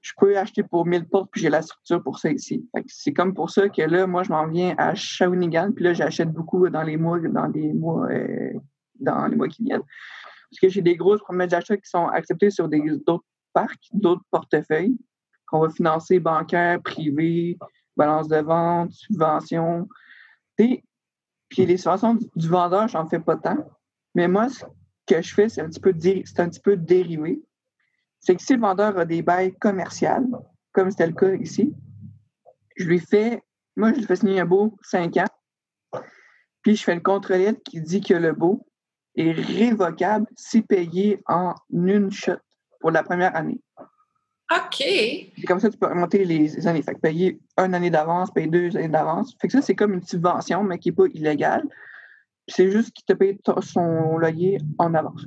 je 0.02 0.12
peux 0.18 0.36
acheter 0.36 0.64
pour 0.64 0.84
1000 0.84 1.06
portes, 1.08 1.30
puis 1.30 1.40
j'ai 1.40 1.48
la 1.48 1.62
structure 1.62 2.02
pour 2.02 2.18
ça 2.18 2.30
ici. 2.30 2.68
C'est 2.88 3.12
comme 3.12 3.34
pour 3.34 3.50
ça 3.50 3.68
que 3.68 3.82
là, 3.82 4.06
moi, 4.08 4.24
je 4.24 4.30
m'en 4.30 4.48
viens 4.48 4.74
à 4.76 4.94
Shawinigan, 4.96 5.70
puis 5.72 5.84
là, 5.84 5.92
j'achète 5.92 6.32
beaucoup 6.32 6.68
dans 6.68 6.82
les 6.82 6.96
mois, 6.96 7.20
dans 7.20 7.46
les 7.46 7.72
mois, 7.72 8.08
euh, 8.10 8.52
dans 8.98 9.26
les 9.28 9.36
mois 9.36 9.46
qui 9.46 9.62
viennent. 9.62 9.84
Parce 10.50 10.60
que 10.60 10.68
j'ai 10.68 10.82
des 10.82 10.96
grosses 10.96 11.20
promesses 11.20 11.50
d'achat 11.50 11.76
qui 11.76 11.88
sont 11.88 12.08
acceptées 12.08 12.50
sur 12.50 12.68
d'autres 12.68 13.24
parcs, 13.52 13.88
d'autres 13.92 14.24
portefeuilles, 14.30 14.98
qu'on 15.46 15.60
va 15.60 15.70
financer 15.70 16.18
bancaire, 16.18 16.82
privé, 16.82 17.56
balance 17.96 18.26
de 18.26 18.38
vente, 18.38 18.92
subvention. 18.92 19.88
puis 20.56 20.82
les 21.56 21.76
subventions 21.76 22.18
du 22.34 22.48
vendeur, 22.48 22.88
j'en 22.88 23.06
fais 23.06 23.20
pas 23.20 23.36
tant. 23.36 23.58
Mais 24.16 24.26
moi, 24.26 24.48
ce 24.48 24.64
que 25.06 25.22
je 25.22 25.32
fais, 25.32 25.48
c'est 25.48 25.60
un 25.60 25.68
petit 25.68 25.80
peu, 25.80 25.94
c'est 26.00 26.40
un 26.40 26.48
petit 26.48 26.60
peu 26.60 26.76
dérivé 26.76 27.40
c'est 28.22 28.36
que 28.36 28.42
si 28.42 28.54
le 28.54 28.60
vendeur 28.60 28.96
a 28.98 29.04
des 29.04 29.20
bails 29.20 29.54
commerciales, 29.58 30.26
comme 30.72 30.90
c'était 30.90 31.08
le 31.08 31.12
cas 31.12 31.34
ici, 31.34 31.74
je 32.76 32.86
lui 32.86 33.00
fais, 33.00 33.42
moi, 33.76 33.92
je 33.92 33.98
lui 33.98 34.04
fais 34.04 34.16
signer 34.16 34.40
un 34.40 34.46
beau 34.46 34.78
5 34.82 35.16
ans, 35.18 36.00
puis 36.62 36.76
je 36.76 36.84
fais 36.84 36.94
une 36.94 37.02
contre 37.02 37.32
qui 37.64 37.80
dit 37.80 38.00
que 38.00 38.14
le 38.14 38.32
beau 38.32 38.66
est 39.16 39.32
révocable 39.32 40.26
si 40.36 40.62
payé 40.62 41.20
en 41.26 41.54
une 41.70 42.10
shot 42.10 42.38
pour 42.80 42.92
la 42.92 43.02
première 43.02 43.34
année. 43.36 43.60
OK. 44.50 44.80
Et 44.80 45.32
comme 45.46 45.60
ça, 45.60 45.70
tu 45.70 45.78
peux 45.78 45.86
remonter 45.86 46.24
les 46.24 46.66
années. 46.66 46.82
Fait 46.82 46.94
que 46.94 47.00
payer 47.00 47.40
une 47.58 47.74
année 47.74 47.90
d'avance, 47.90 48.30
payer 48.30 48.46
deux 48.46 48.76
années 48.76 48.88
d'avance. 48.88 49.34
Fait 49.40 49.48
que 49.48 49.52
ça, 49.52 49.62
c'est 49.62 49.74
comme 49.74 49.94
une 49.94 50.02
subvention, 50.02 50.62
mais 50.62 50.78
qui 50.78 50.90
n'est 50.90 50.94
pas 50.94 51.06
illégale. 51.12 51.64
C'est 52.48 52.70
juste 52.70 52.92
qu'il 52.92 53.04
te 53.04 53.12
paye 53.12 53.38
son 53.62 54.18
loyer 54.18 54.58
en 54.78 54.94
avance. 54.94 55.26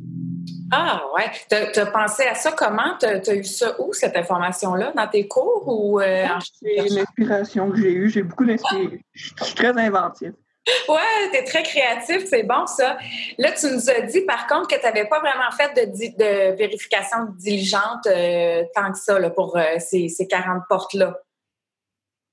Ah, 0.72 1.04
ouais. 1.16 1.32
Tu 1.50 1.80
as, 1.80 1.86
pensé 1.88 2.24
à 2.24 2.36
ça 2.36 2.52
comment? 2.52 2.98
Tu 3.00 3.06
as, 3.06 3.36
eu 3.36 3.44
ça 3.44 3.80
où, 3.80 3.94
cette 3.94 4.16
information-là? 4.16 4.94
Dans 4.96 5.08
tes 5.08 5.28
cours 5.28 5.64
ou 5.68 6.00
euh, 6.00 6.26
C'est 6.62 6.88
une 6.88 7.00
inspiration 7.00 7.72
que 7.72 7.78
j'ai 7.78 7.92
eue. 7.92 8.10
J'ai 8.10 8.24
beaucoup 8.24 8.46
d'inspiration. 8.46 8.92
Je 9.14 9.34
suis 9.44 9.56
très 9.56 9.78
inventif. 9.78 10.32
Ouais, 10.90 11.30
tu 11.32 11.38
es 11.38 11.44
très 11.44 11.62
créatif, 11.62 12.26
c'est 12.26 12.42
bon 12.42 12.66
ça. 12.66 12.98
Là, 13.38 13.52
tu 13.52 13.68
nous 13.68 13.88
as 13.88 14.02
dit 14.02 14.22
par 14.22 14.48
contre 14.48 14.68
que 14.68 14.76
tu 14.76 14.84
n'avais 14.84 15.06
pas 15.06 15.20
vraiment 15.20 15.52
fait 15.52 15.72
de, 15.76 16.56
vérification 16.58 17.28
diligente 17.38 18.08
euh, 18.08 18.64
tant 18.74 18.92
que 18.92 18.98
ça 18.98 19.30
pour 19.30 19.56
euh, 19.58 19.78
ces, 19.78 20.10
40 20.28 20.64
portes-là. 20.68 21.20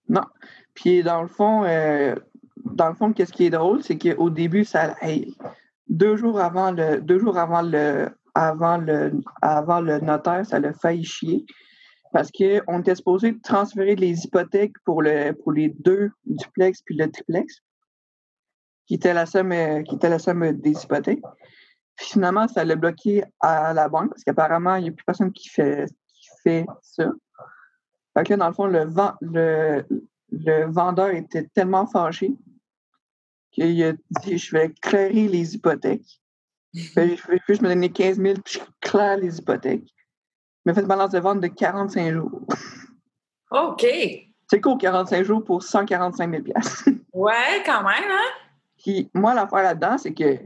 Non. 0.08 0.22
Puis 0.72 1.02
dans 1.02 1.20
le 1.20 1.28
fond, 1.28 1.64
dans 2.64 2.88
le 2.88 2.94
fond, 2.94 3.12
qu'est-ce 3.12 3.34
qui 3.34 3.44
est 3.44 3.50
drôle, 3.50 3.82
c'est 3.82 3.98
qu'au 3.98 4.30
début, 4.30 4.64
ça, 4.64 4.96
deux 5.88 6.16
jours 6.16 6.40
avant 6.40 6.70
le, 6.70 7.00
deux 7.00 7.18
jours 7.18 7.38
avant 7.38 7.62
le, 7.62 8.08
avant 8.34 8.78
le, 8.78 9.12
avant 9.40 9.80
le 9.80 9.98
notaire, 10.00 10.46
ça 10.46 10.58
l'a 10.58 10.72
failli 10.72 11.04
chier 11.04 11.44
parce 12.12 12.30
qu'on 12.30 12.80
était 12.80 12.94
supposé 12.94 13.38
transférer 13.40 13.96
les 13.96 14.24
hypothèques 14.24 14.78
pour, 14.84 15.02
le, 15.02 15.32
pour 15.32 15.52
les 15.52 15.70
deux 15.70 16.10
duplex 16.26 16.82
puis 16.82 16.96
le 16.96 17.10
triplex, 17.10 17.60
qui 18.86 18.94
était 18.94 19.14
la 19.14 19.24
somme, 19.26 19.54
qui 19.84 19.94
était 19.94 20.10
la 20.10 20.18
somme 20.18 20.52
des 20.52 20.72
hypothèques. 20.72 21.22
finalement, 21.96 22.48
ça 22.48 22.64
l'a 22.64 22.76
bloqué 22.76 23.24
à 23.40 23.72
la 23.72 23.88
banque 23.88 24.10
parce 24.10 24.24
qu'apparemment, 24.24 24.76
il 24.76 24.84
n'y 24.84 24.88
a 24.90 24.92
plus 24.92 25.04
personne 25.04 25.32
qui 25.32 25.48
fait, 25.48 25.86
qui 26.08 26.28
fait 26.42 26.66
ça. 26.82 27.10
Fait 28.14 28.24
que 28.24 28.34
dans 28.34 28.48
le 28.48 28.54
fond, 28.54 28.66
le, 28.66 28.90
le, 29.22 29.84
le 30.30 30.70
vendeur 30.70 31.10
était 31.10 31.48
tellement 31.54 31.86
fâché 31.86 32.34
qu'il 33.52 33.84
a 33.84 33.92
dit 33.92 34.38
Je 34.38 34.56
vais 34.56 34.70
clairer 34.80 35.28
les 35.28 35.54
hypothèques. 35.54 36.20
je 36.74 37.00
vais 37.00 37.16
juste 37.48 37.62
me 37.62 37.68
donner 37.68 37.90
15 37.90 38.16
000 38.16 38.34
puis 38.44 38.54
je 38.54 38.60
claire 38.80 39.18
les 39.18 39.38
hypothèques. 39.38 39.88
Il 40.64 40.68
m'a 40.68 40.74
fait 40.74 40.80
une 40.80 40.86
balance 40.86 41.10
de 41.10 41.20
vente 41.20 41.40
de 41.40 41.48
45 41.48 42.12
jours. 42.12 42.46
OK. 43.50 43.86
C'est 44.48 44.60
court, 44.60 44.78
45 44.78 45.24
jours 45.24 45.44
pour 45.44 45.62
145 45.62 46.30
000 46.30 46.42
Ouais, 47.12 47.62
quand 47.64 47.82
même, 47.82 48.10
hein? 48.10 48.30
Puis 48.82 49.10
moi, 49.14 49.34
l'affaire 49.34 49.62
là-dedans, 49.62 49.98
c'est 49.98 50.12
que 50.12 50.38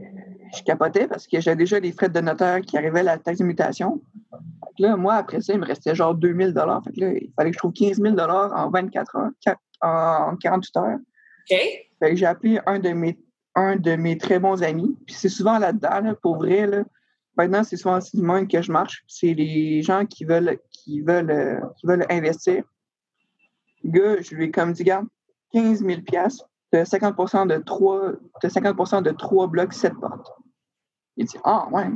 je 0.55 0.63
capotais 0.63 1.07
parce 1.07 1.27
que 1.27 1.39
j'avais 1.39 1.55
déjà 1.55 1.79
des 1.79 1.91
frais 1.91 2.09
de 2.09 2.19
notaire 2.19 2.61
qui 2.61 2.77
arrivaient 2.77 2.99
à 2.99 3.03
la 3.03 3.17
taxe 3.17 3.39
de 3.39 3.43
mutation. 3.43 4.01
là, 4.79 4.95
moi, 4.95 5.15
après 5.15 5.41
ça, 5.41 5.53
il 5.53 5.59
me 5.59 5.65
restait 5.65 5.95
genre 5.95 6.13
2000 6.15 6.53
dollars. 6.53 6.83
Fait 6.83 6.93
que 6.93 6.99
là, 7.01 7.11
il 7.13 7.31
fallait 7.35 7.51
que 7.51 7.55
je 7.55 7.59
trouve 7.59 7.73
15 7.73 8.01
000 8.01 8.15
dollars 8.15 8.51
en 8.55 8.69
24 8.69 9.15
heures, 9.15 9.31
en 9.81 10.35
48 10.37 10.77
heures. 10.77 10.97
J'ai 11.49 12.25
appelé 12.25 12.59
un 12.65 12.79
de 12.79 12.89
mes 12.89 13.17
un 13.57 13.75
de 13.75 13.95
mes 13.95 14.17
très 14.17 14.39
bons 14.39 14.61
amis. 14.61 14.95
Puis 15.05 15.15
c'est 15.15 15.29
souvent 15.29 15.57
là-dedans, 15.57 15.99
là, 16.01 16.15
pour 16.15 16.37
vrai, 16.37 16.67
là. 16.67 16.83
Maintenant, 17.35 17.63
c'est 17.63 17.77
souvent 17.77 17.97
aussi 17.97 18.21
même 18.21 18.47
que 18.47 18.61
je 18.61 18.71
marche. 18.71 19.03
C'est 19.07 19.33
les 19.33 19.81
gens 19.81 20.05
qui 20.05 20.25
veulent 20.25 20.59
qui 20.71 21.01
veulent 21.01 21.31
euh, 21.31 21.59
qui 21.77 21.87
veulent 21.87 22.05
investir. 22.09 22.63
Gars, 23.83 24.21
je 24.21 24.35
lui 24.35 24.45
ai 24.45 24.51
comme 24.51 24.73
dit, 24.73 24.83
garde, 24.83 25.07
15 25.53 25.83
000 25.83 26.01
de 26.73 26.83
50 26.83 27.47
de 27.47 27.57
3 27.57 28.11
de 28.43 28.47
50% 28.47 29.03
de 29.03 29.11
3 29.11 29.47
blocs, 29.47 29.73
7 29.73 29.93
portes. 29.93 30.31
Il 31.15 31.25
dit 31.25 31.37
Ah 31.43 31.67
ouais. 31.71 31.87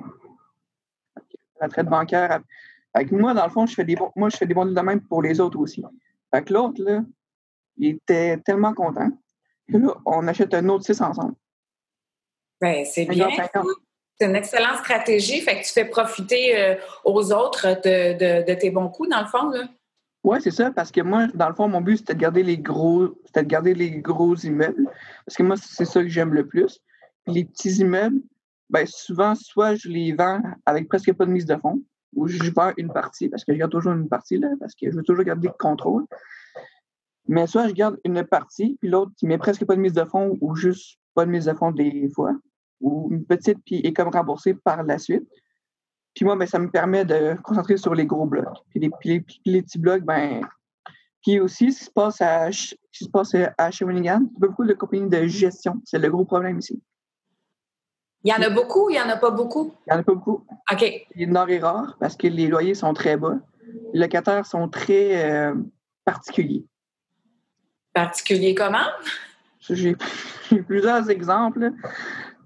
La 1.59 1.69
traite 1.69 1.87
bancaire. 1.87 2.41
Fait 2.95 3.11
moi, 3.11 3.33
dans 3.33 3.45
le 3.45 3.51
fond, 3.51 3.65
je 3.65 3.73
fais 3.73 3.85
des 3.85 3.95
bons, 3.95 4.11
moi, 4.15 4.29
je 4.29 4.37
fais 4.37 4.45
des 4.45 4.53
bons 4.53 4.65
de 4.65 4.81
même 4.81 5.01
pour 5.01 5.21
les 5.21 5.39
autres 5.39 5.59
aussi. 5.59 5.83
Fait 6.33 6.43
que 6.43 6.53
l'autre, 6.53 6.83
là, 6.83 7.03
il 7.77 7.95
était 7.95 8.37
tellement 8.37 8.73
content 8.73 9.09
là, 9.77 9.95
on 10.05 10.27
achète 10.27 10.53
un 10.53 10.67
autre 10.69 10.85
6 10.85 11.01
ensemble. 11.01 11.33
Ben, 12.59 12.85
c'est 12.85 13.05
bien. 13.05 13.29
C'est 14.19 14.27
une 14.27 14.35
excellente 14.35 14.77
stratégie. 14.77 15.41
Fait 15.41 15.59
que 15.59 15.65
tu 15.65 15.73
fais 15.73 15.85
profiter 15.85 16.59
euh, 16.59 16.75
aux 17.03 17.33
autres 17.33 17.81
de, 17.83 18.45
de, 18.45 18.53
tes 18.53 18.69
bons 18.69 18.89
coups, 18.89 19.09
dans 19.09 19.21
le 19.21 19.27
fond, 19.27 19.49
là. 19.49 19.67
Oui, 20.23 20.37
c'est 20.39 20.51
ça, 20.51 20.69
parce 20.69 20.91
que 20.91 21.01
moi, 21.01 21.25
dans 21.33 21.49
le 21.49 21.55
fond, 21.55 21.67
mon 21.67 21.81
but, 21.81 21.97
c'était 21.97 22.13
de 22.13 22.19
garder 22.19 22.43
les 22.43 22.59
gros, 22.59 23.09
c'était 23.25 23.41
de 23.41 23.47
garder 23.47 23.73
les 23.73 23.89
gros 23.89 24.35
immeubles. 24.35 24.87
Parce 25.25 25.35
que 25.35 25.41
moi, 25.41 25.55
c'est 25.57 25.85
ça 25.85 26.03
que 26.03 26.07
j'aime 26.07 26.35
le 26.35 26.47
plus. 26.47 26.79
les 27.25 27.45
petits 27.45 27.77
immeubles, 27.77 28.21
ben 28.69 28.85
souvent, 28.85 29.33
soit 29.33 29.73
je 29.75 29.89
les 29.89 30.13
vends 30.13 30.41
avec 30.67 30.87
presque 30.87 31.11
pas 31.13 31.25
de 31.25 31.31
mise 31.31 31.47
de 31.47 31.55
fonds, 31.55 31.81
ou 32.15 32.27
je 32.27 32.51
vends 32.51 32.71
une 32.77 32.93
partie, 32.93 33.29
parce 33.29 33.43
que 33.43 33.53
je 33.53 33.57
garde 33.57 33.71
toujours 33.71 33.93
une 33.93 34.09
partie, 34.09 34.37
là, 34.37 34.49
parce 34.59 34.75
que 34.75 34.91
je 34.91 34.95
veux 34.95 35.03
toujours 35.03 35.23
garder 35.23 35.47
le 35.47 35.53
contrôle. 35.57 36.05
Mais 37.27 37.47
soit 37.47 37.67
je 37.67 37.73
garde 37.73 37.97
une 38.03 38.23
partie, 38.23 38.77
puis 38.79 38.89
l'autre 38.89 39.11
qui 39.17 39.25
met 39.25 39.37
presque 39.37 39.65
pas 39.65 39.75
de 39.75 39.81
mise 39.81 39.93
de 39.93 40.03
fonds, 40.03 40.37
ou 40.41 40.55
juste 40.55 40.99
pas 41.13 41.25
de 41.25 41.31
mise 41.31 41.45
de 41.45 41.53
fonds 41.53 41.71
des 41.71 42.09
fois, 42.13 42.33
ou 42.79 43.09
une 43.11 43.25
petite, 43.25 43.59
puis 43.65 43.77
est 43.77 43.93
comme 43.93 44.09
remboursée 44.09 44.53
par 44.53 44.83
la 44.83 44.97
suite. 44.97 45.27
Puis 46.15 46.25
moi, 46.25 46.35
ben, 46.35 46.47
ça 46.47 46.59
me 46.59 46.69
permet 46.69 47.05
de 47.05 47.37
concentrer 47.43 47.77
sur 47.77 47.95
les 47.95 48.05
gros 48.05 48.25
blocs. 48.25 48.57
Puis 48.69 48.79
les, 48.79 49.23
les, 49.45 49.61
petits 49.61 49.79
blocs, 49.79 50.03
ben. 50.03 50.41
Puis 51.21 51.39
aussi, 51.39 51.71
ce 51.71 51.79
qui 51.79 51.85
se 51.85 51.91
passe 51.91 52.21
à, 52.21 52.51
ce 52.51 52.75
qui 52.91 53.05
se 53.05 53.09
passe 53.09 53.35
à 53.57 53.71
Shawinigan, 53.71 54.21
il 54.21 54.41
y 54.41 54.45
a 54.45 54.47
beaucoup 54.47 54.65
de 54.65 54.73
compagnies 54.73 55.09
de 55.09 55.27
gestion. 55.27 55.81
C'est 55.85 55.99
le 55.99 56.09
gros 56.09 56.25
problème 56.25 56.59
ici. 56.59 56.81
Il 58.23 58.31
y 58.31 58.33
en 58.33 58.41
a 58.41 58.49
beaucoup 58.49 58.87
ou 58.87 58.89
il 58.89 58.93
n'y 58.93 59.01
en 59.01 59.09
a 59.09 59.17
pas 59.17 59.31
beaucoup? 59.31 59.73
Il 59.87 59.93
n'y 59.93 59.97
en 59.97 60.01
a 60.01 60.03
pas 60.03 60.13
beaucoup. 60.13 60.45
OK. 60.71 61.07
Le 61.15 61.25
nord 61.25 61.49
est 61.49 61.59
rare 61.59 61.97
parce 61.99 62.15
que 62.15 62.27
les 62.27 62.47
loyers 62.47 62.75
sont 62.75 62.93
très 62.93 63.17
bas. 63.17 63.39
Les 63.93 64.01
locataires 64.01 64.45
sont 64.45 64.67
très 64.67 65.25
euh, 65.25 65.55
particuliers. 66.05 66.65
Particuliers 67.93 68.55
comment? 68.55 68.87
J'ai 69.59 69.95
plusieurs 70.67 71.09
exemples. 71.09 71.71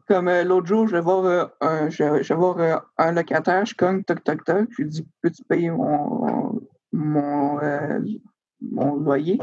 Comme 0.08 0.28
euh, 0.28 0.44
l'autre 0.44 0.68
jour, 0.68 0.88
je 0.88 0.96
vais 0.96 1.02
voir, 1.02 1.26
euh, 1.26 1.46
un, 1.62 1.90
je, 1.90 2.04
vais 2.04 2.36
voir 2.36 2.60
euh, 2.60 2.78
un 2.98 3.12
locataire, 3.12 3.66
je 3.66 3.74
cogne, 3.74 4.04
toc, 4.04 4.24
toc, 4.24 4.44
toc. 4.44 4.70
Je 4.72 4.84
lui 4.84 4.90
dis 4.90 5.08
Peux-tu 5.22 5.44
payer 5.46 5.72
mon, 5.72 6.62
mon, 6.92 7.60
mon, 8.62 8.96
loyer? 8.98 9.40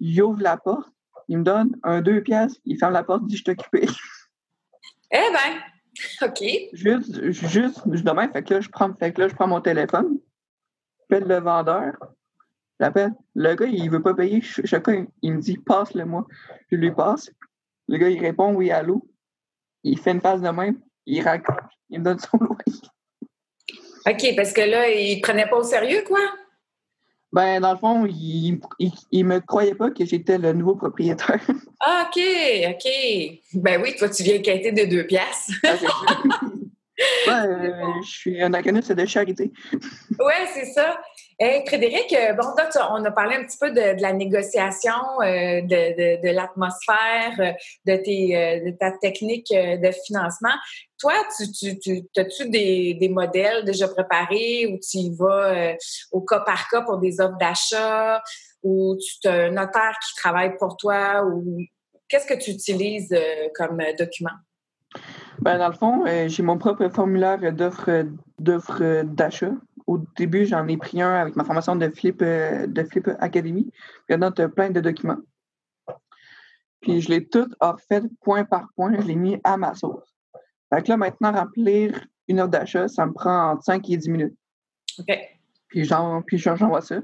Il 0.00 0.22
ouvre 0.22 0.40
la 0.40 0.56
porte, 0.56 0.90
il 1.28 1.38
me 1.38 1.44
donne 1.44 1.76
un 1.82 2.00
deux 2.00 2.22
pièces, 2.22 2.58
il 2.64 2.78
ferme 2.78 2.94
la 2.94 3.02
porte, 3.02 3.22
il 3.24 3.28
dit 3.28 3.36
Je 3.36 3.44
t'occupe. 3.44 3.90
Eh 5.10 5.32
ben, 5.32 5.60
OK. 6.22 6.44
Juste, 6.72 7.30
juste, 7.30 7.86
demain, 7.86 8.28
fait 8.28 8.42
que 8.42 8.54
là, 8.54 8.60
je 8.60 8.68
prends, 8.68 8.94
fait 8.94 9.12
que 9.12 9.22
là, 9.22 9.28
je 9.28 9.34
prends 9.34 9.48
mon 9.48 9.60
téléphone, 9.60 10.18
j'appelle 11.00 11.28
le 11.28 11.40
vendeur, 11.40 11.94
j'appelle. 12.80 13.12
Le 13.34 13.54
gars, 13.54 13.66
il 13.66 13.90
veut 13.90 14.02
pas 14.02 14.14
payer. 14.14 14.40
Chacun, 14.42 15.06
il 15.22 15.34
me 15.34 15.40
dit 15.40 15.58
Passe-le 15.58 16.04
moi. 16.04 16.26
Je 16.70 16.76
lui 16.76 16.92
passe. 16.92 17.30
Le 17.88 17.98
gars, 17.98 18.08
il 18.08 18.20
répond 18.20 18.54
Oui, 18.54 18.70
allô 18.70 19.08
il 19.84 19.98
fait 19.98 20.12
une 20.12 20.20
phase 20.20 20.42
de 20.42 20.48
même, 20.48 20.80
il 21.06 21.22
raconte, 21.22 21.70
il 21.90 22.00
me 22.00 22.04
donne 22.04 22.18
son 22.18 22.38
loyer. 22.40 22.80
OK, 24.06 24.36
parce 24.36 24.52
que 24.52 24.60
là, 24.62 24.88
il 24.88 25.16
ne 25.18 25.22
prenait 25.22 25.48
pas 25.48 25.56
au 25.56 25.62
sérieux, 25.62 26.02
quoi? 26.06 26.20
Ben, 27.30 27.60
dans 27.60 27.72
le 27.72 27.78
fond, 27.78 28.06
il 28.06 28.58
ne 29.12 29.22
me 29.22 29.38
croyait 29.40 29.74
pas 29.74 29.90
que 29.90 30.04
j'étais 30.06 30.38
le 30.38 30.52
nouveau 30.52 30.76
propriétaire. 30.76 31.40
Ah, 31.80 32.08
OK, 32.08 32.20
OK. 32.70 32.90
Ben 33.54 33.80
oui, 33.80 33.94
toi, 33.96 34.08
tu 34.08 34.24
viens 34.24 34.38
quitter 34.38 34.72
de 34.72 34.90
deux 34.90 35.06
pièces. 35.06 35.48
Ah, 37.28 37.46
ouais, 37.46 37.70
je 38.02 38.08
suis 38.08 38.42
un 38.42 38.52
organisme 38.52 38.96
de 38.96 39.06
charité. 39.06 39.52
Oui, 39.72 40.34
c'est 40.52 40.64
ça. 40.64 41.00
Frédéric, 41.40 42.12
euh, 42.14 42.32
bon, 42.32 42.48
on 42.90 43.04
a 43.04 43.10
parlé 43.12 43.36
un 43.36 43.44
petit 43.44 43.58
peu 43.58 43.70
de, 43.70 44.02
la 44.02 44.12
négociation, 44.12 44.92
euh, 45.22 45.60
de, 45.62 46.34
l'atmosphère, 46.34 47.38
euh, 47.38 47.52
de, 47.86 48.70
ta 48.76 48.90
technique 48.98 49.52
de 49.52 49.90
financement. 50.04 50.54
Toi, 50.98 51.12
tu, 51.36 51.78
tu, 51.78 52.02
as-tu 52.16 52.48
des, 52.48 53.08
modèles 53.08 53.64
déjà 53.64 53.86
préparés 53.86 54.66
ou 54.66 54.78
tu 54.78 54.98
y 54.98 55.14
vas 55.16 55.76
au 56.10 56.22
cas 56.22 56.40
par 56.40 56.68
cas 56.68 56.82
pour 56.82 56.98
des 56.98 57.20
offres 57.20 57.38
d'achat 57.38 58.20
ou 58.64 58.96
tu 58.98 59.28
as 59.28 59.44
un 59.44 59.50
notaire 59.50 59.96
qui 60.04 60.14
travaille 60.16 60.56
pour 60.56 60.76
toi 60.76 61.24
ou 61.24 61.60
qu'est-ce 62.08 62.26
que 62.26 62.34
tu 62.34 62.50
utilises 62.50 63.14
comme 63.54 63.80
document? 63.96 64.34
Ben, 65.38 65.56
dans 65.58 65.68
le 65.68 65.74
fond, 65.74 66.04
j'ai 66.26 66.42
mon 66.42 66.58
propre 66.58 66.88
formulaire 66.88 67.38
d'offres 67.52 69.02
d'achat 69.04 69.52
au 69.88 69.98
début, 70.16 70.44
j'en 70.44 70.68
ai 70.68 70.76
pris 70.76 71.00
un 71.00 71.14
avec 71.14 71.34
ma 71.34 71.44
formation 71.44 71.74
de 71.74 71.88
Flip, 71.88 72.20
euh, 72.20 72.66
de 72.66 72.84
Flip 72.84 73.08
Academy. 73.20 73.72
Là-dedans, 74.08 74.32
tu 74.32 74.42
as 74.42 74.48
plein 74.50 74.68
de 74.68 74.80
documents. 74.80 75.16
Puis 76.82 77.00
je 77.00 77.08
l'ai 77.08 77.26
tout 77.26 77.48
refait 77.58 78.02
point 78.20 78.44
par 78.44 78.68
point, 78.76 78.92
je 79.00 79.06
l'ai 79.06 79.14
mis 79.14 79.40
à 79.44 79.56
ma 79.56 79.74
sauce. 79.74 80.14
Fait 80.72 80.82
que 80.82 80.90
là, 80.90 80.98
maintenant, 80.98 81.32
remplir 81.32 82.04
une 82.28 82.38
offre 82.38 82.50
d'achat, 82.50 82.86
ça 82.86 83.06
me 83.06 83.14
prend 83.14 83.52
entre 83.52 83.64
5 83.64 83.88
et 83.88 83.96
10 83.96 84.10
minutes. 84.10 84.36
OK. 84.98 85.18
Puis 85.68 85.84
j'envoie 85.84 86.82
ça. 86.82 87.00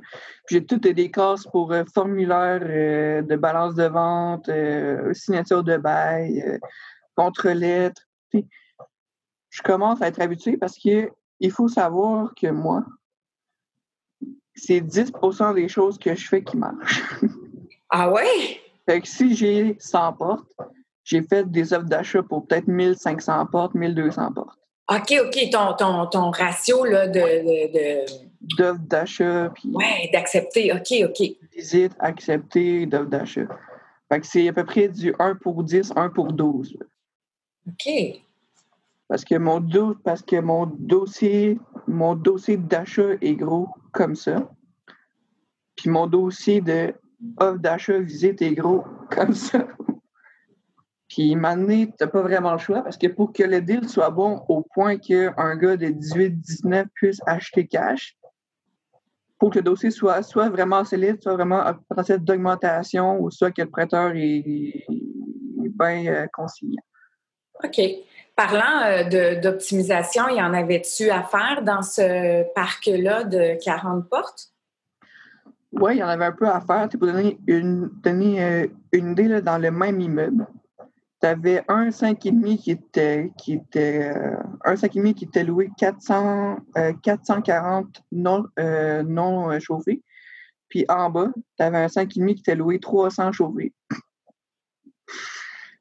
Puis 0.47 0.57
j'ai 0.57 0.67
toutes 0.67 0.87
des 0.87 1.11
cases 1.11 1.45
pour 1.45 1.73
euh, 1.73 1.85
formulaire 1.95 2.61
euh, 2.63 3.23
de 3.23 3.37
balance 3.37 3.75
de 3.75 3.85
vente, 3.85 4.51
signature 5.15 5.65
de 5.65 5.79
bail, 5.79 6.61
contre-lettre. 7.17 8.03
Je 8.35 9.63
commence 9.63 10.03
à 10.03 10.09
être 10.09 10.21
habitué 10.21 10.59
parce 10.59 10.79
que 10.79 11.11
il 11.41 11.51
faut 11.51 11.69
savoir 11.69 12.35
que 12.35 12.49
moi, 12.49 12.85
c'est 14.55 14.81
10% 14.81 15.55
des 15.55 15.69
choses 15.69 15.99
que 15.99 16.15
je 16.15 16.27
fais 16.29 16.43
qui 16.43 16.57
marchent. 16.57 17.03
Ah 17.91 18.11
ouais? 18.11 18.61
Fait 18.89 19.01
que 19.01 19.09
si 19.09 19.35
j'ai 19.35 19.77
100 19.79 20.15
portes, 20.15 20.51
j'ai 21.05 21.23
fait 21.23 21.51
des 21.51 21.73
offres 21.73 21.87
d'achat 21.87 22.23
pour 22.23 22.47
peut-être 22.47 22.67
1500 22.67 23.47
portes, 23.47 23.75
1200 23.75 24.33
portes. 24.33 24.59
OK, 24.91 25.15
OK. 25.27 25.51
Ton, 25.51 26.07
ton, 26.07 26.31
ratio 26.31 26.85
là, 26.85 27.09
de. 27.09 28.05
D'offres 28.59 28.81
d'achat. 28.81 29.53
Oui, 29.65 30.11
d'accepter. 30.13 30.73
OK, 30.73 30.93
OK. 31.09 31.27
Visite, 31.55 31.93
accepter, 31.99 32.85
d'offres 32.87 33.11
d'achat. 33.11 33.47
Fait 34.11 34.21
que 34.21 34.27
c'est 34.27 34.49
à 34.49 34.53
peu 34.53 34.65
près 34.65 34.89
du 34.89 35.15
1 35.19 35.37
pour 35.37 35.63
10, 35.63 35.93
1 35.97 36.11
pour 36.11 36.33
12. 36.33 36.77
OK. 37.69 38.24
Parce 39.09 39.25
que 39.25 39.37
mon 39.37 39.63
parce 40.03 40.23
que 40.23 40.41
mon 40.41 40.67
dossier, 40.67 41.59
mon 41.87 42.15
dossier 42.15 42.57
d'achat 42.57 43.15
est 43.21 43.35
gros 43.35 43.69
comme 43.93 44.15
ça. 44.15 44.51
Puis 45.77 45.91
mon 45.91 46.07
dossier 46.07 46.61
de 46.61 46.95
d'achat 47.59 47.99
visite 47.99 48.43
est 48.43 48.55
gros 48.55 48.85
comme 49.11 49.35
ça. 49.35 49.67
Puis 51.09 51.37
maintenant, 51.37 51.85
tu 51.85 51.93
n'as 52.01 52.07
pas 52.07 52.23
vraiment 52.23 52.53
le 52.53 52.59
choix 52.59 52.83
parce 52.83 52.97
que 52.97 53.07
pour 53.07 53.33
que 53.33 53.43
le 53.43 53.61
deal 53.61 53.89
soit 53.89 54.11
bon 54.11 54.43
au 54.49 54.63
point 54.63 54.97
qu'un 54.97 55.57
gars 55.57 55.77
de 55.77 55.87
18-19 55.87 56.87
puisse 56.95 57.21
acheter 57.27 57.67
cash, 57.67 58.17
pour 59.39 59.51
que 59.51 59.59
le 59.59 59.65
dossier 59.65 59.91
soit 59.91 60.23
soit 60.23 60.49
vraiment 60.49 60.85
solide, 60.85 61.23
soit 61.23 61.35
vraiment 61.35 61.61
un 61.61 61.75
potentiel 61.75 62.21
d'augmentation 62.21 63.21
ou 63.21 63.31
soit 63.31 63.51
que 63.51 63.63
le 63.63 63.71
prêteur 63.71 64.13
est, 64.15 64.87
bien 64.89 66.07
euh, 66.07 66.27
conciliant. 66.33 66.83
OK. 67.63 67.81
Parlant 68.37 68.83
euh, 68.85 69.41
d'optimisation, 69.41 70.29
il 70.29 70.39
y 70.39 70.43
en 70.43 70.53
avait-tu 70.55 71.09
à 71.11 71.23
faire 71.23 71.63
dans 71.63 71.83
ce 71.83 72.43
parc-là 72.53 73.23
de 73.23 73.57
40 73.65 74.09
portes? 74.09 74.49
Oui, 75.73 75.97
il 75.97 75.99
y 75.99 76.03
en 76.03 76.09
avait 76.09 76.25
un 76.25 76.33
peu 76.33 76.49
à 76.49 76.61
faire. 76.61 76.89
Pour 76.89 77.07
donner 77.07 77.39
une, 77.47 77.91
donner, 78.03 78.43
euh, 78.43 78.67
une 78.93 79.13
idée, 79.13 79.41
dans 79.41 79.59
le 79.59 79.71
même 79.71 80.01
immeuble, 80.01 80.49
tu 81.21 81.27
avais 81.29 81.63
un 81.69 81.91
5,5 81.91 82.57
qui 82.59 82.71
était, 82.73 83.33
qui 83.39 83.55
était, 83.55 84.13
euh, 84.13 84.37
un 84.65 84.75
5,5 84.75 85.15
qui 85.15 85.25
était 85.27 85.45
loué 85.45 85.71
400, 85.79 86.59
440 87.03 88.03
non, 88.11 88.45
non 89.05 89.61
chauffés. 89.61 90.03
Puis 90.69 90.85
en 90.89 91.09
bas, 91.09 91.31
tu 91.57 91.63
avais 91.63 91.79
un 91.79 91.87
5,5 91.87 92.35
qui 92.35 92.41
était 92.41 92.57
loué 92.57 92.81
300 92.81 93.31
chauffés. 93.31 93.73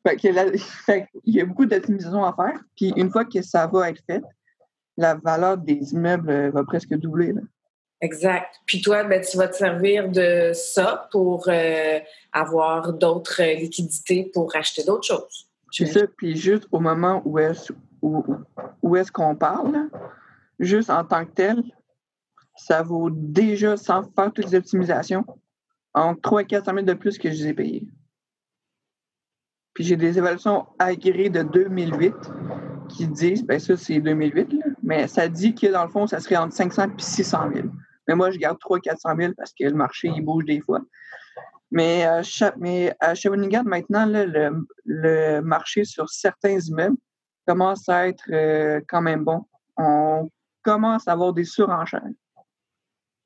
Fait 0.05 0.17
il 1.25 1.35
y 1.35 1.41
a 1.41 1.45
beaucoup 1.45 1.65
d'optimisation 1.65 2.23
à 2.23 2.33
faire. 2.33 2.59
Puis 2.75 2.93
une 2.95 3.09
fois 3.09 3.25
que 3.25 3.41
ça 3.41 3.67
va 3.67 3.89
être 3.89 4.01
fait, 4.05 4.21
la 4.97 5.15
valeur 5.15 5.57
des 5.57 5.93
immeubles 5.93 6.51
va 6.51 6.63
presque 6.63 6.93
doubler. 6.95 7.33
Exact. 8.01 8.55
Puis 8.65 8.81
toi, 8.81 9.05
ben, 9.05 9.23
tu 9.23 9.37
vas 9.37 9.47
te 9.47 9.55
servir 9.55 10.09
de 10.09 10.51
ça 10.53 11.07
pour 11.11 11.45
euh, 11.47 11.99
avoir 12.33 12.91
d'autres 12.91 13.41
liquidités 13.41 14.29
pour 14.33 14.53
acheter 14.55 14.83
d'autres 14.83 15.07
choses. 15.07 15.49
C'est 15.71 15.85
ça. 15.85 16.01
Puis 16.17 16.35
juste 16.35 16.67
au 16.71 16.79
moment 16.79 17.21
où 17.23 17.39
est-ce 17.39 17.71
où, 18.01 18.23
où 18.81 18.95
est 18.97 19.09
qu'on 19.09 19.35
parle, 19.35 19.89
juste 20.59 20.89
en 20.89 21.05
tant 21.05 21.25
que 21.25 21.31
tel, 21.31 21.63
ça 22.55 22.83
vaut 22.83 23.09
déjà, 23.09 23.77
sans 23.77 24.03
faire 24.03 24.31
toutes 24.33 24.51
les 24.51 24.55
optimisations, 24.55 25.25
entre 25.93 26.21
3 26.21 26.41
et 26.41 26.45
400 26.45 26.71
000 26.73 26.85
de 26.85 26.93
plus 26.93 27.17
que 27.17 27.31
je 27.31 27.35
les 27.35 27.47
ai 27.47 27.53
payés. 27.53 27.87
Puis 29.73 29.83
j'ai 29.83 29.97
des 29.97 30.17
évaluations 30.17 30.67
agréées 30.79 31.29
de 31.29 31.43
2008 31.43 32.13
qui 32.89 33.07
disent, 33.07 33.43
ben 33.43 33.59
ça 33.59 33.75
c'est 33.75 33.99
2008, 33.99 34.55
mais 34.83 35.07
ça 35.07 35.27
dit 35.27 35.55
que 35.55 35.67
dans 35.67 35.83
le 35.83 35.89
fond, 35.89 36.05
ça 36.05 36.19
serait 36.19 36.37
entre 36.37 36.53
500 36.53 36.83
et 36.85 37.01
600 37.01 37.49
000. 37.53 37.67
Mais 38.07 38.15
moi, 38.15 38.31
je 38.31 38.37
garde 38.37 38.59
300 38.59 38.81
400 38.81 39.15
000 39.17 39.33
parce 39.35 39.53
que 39.53 39.63
le 39.63 39.73
marché, 39.73 40.11
il 40.13 40.23
bouge 40.23 40.45
des 40.45 40.61
fois. 40.61 40.81
Mais, 41.71 42.05
à 42.05 42.21
Shawinigan, 43.15 43.63
maintenant, 43.63 44.05
le, 44.05 45.41
marché 45.41 45.85
sur 45.85 46.07
certains 46.07 46.59
immeubles 46.59 46.97
commence 47.47 47.89
à 47.89 48.07
être 48.07 48.23
euh, 48.31 48.79
quand 48.87 49.01
même 49.01 49.23
bon. 49.23 49.45
On 49.77 50.29
commence 50.61 51.07
à 51.07 51.13
avoir 51.13 51.33
des 51.33 51.45
surenchères. 51.45 52.03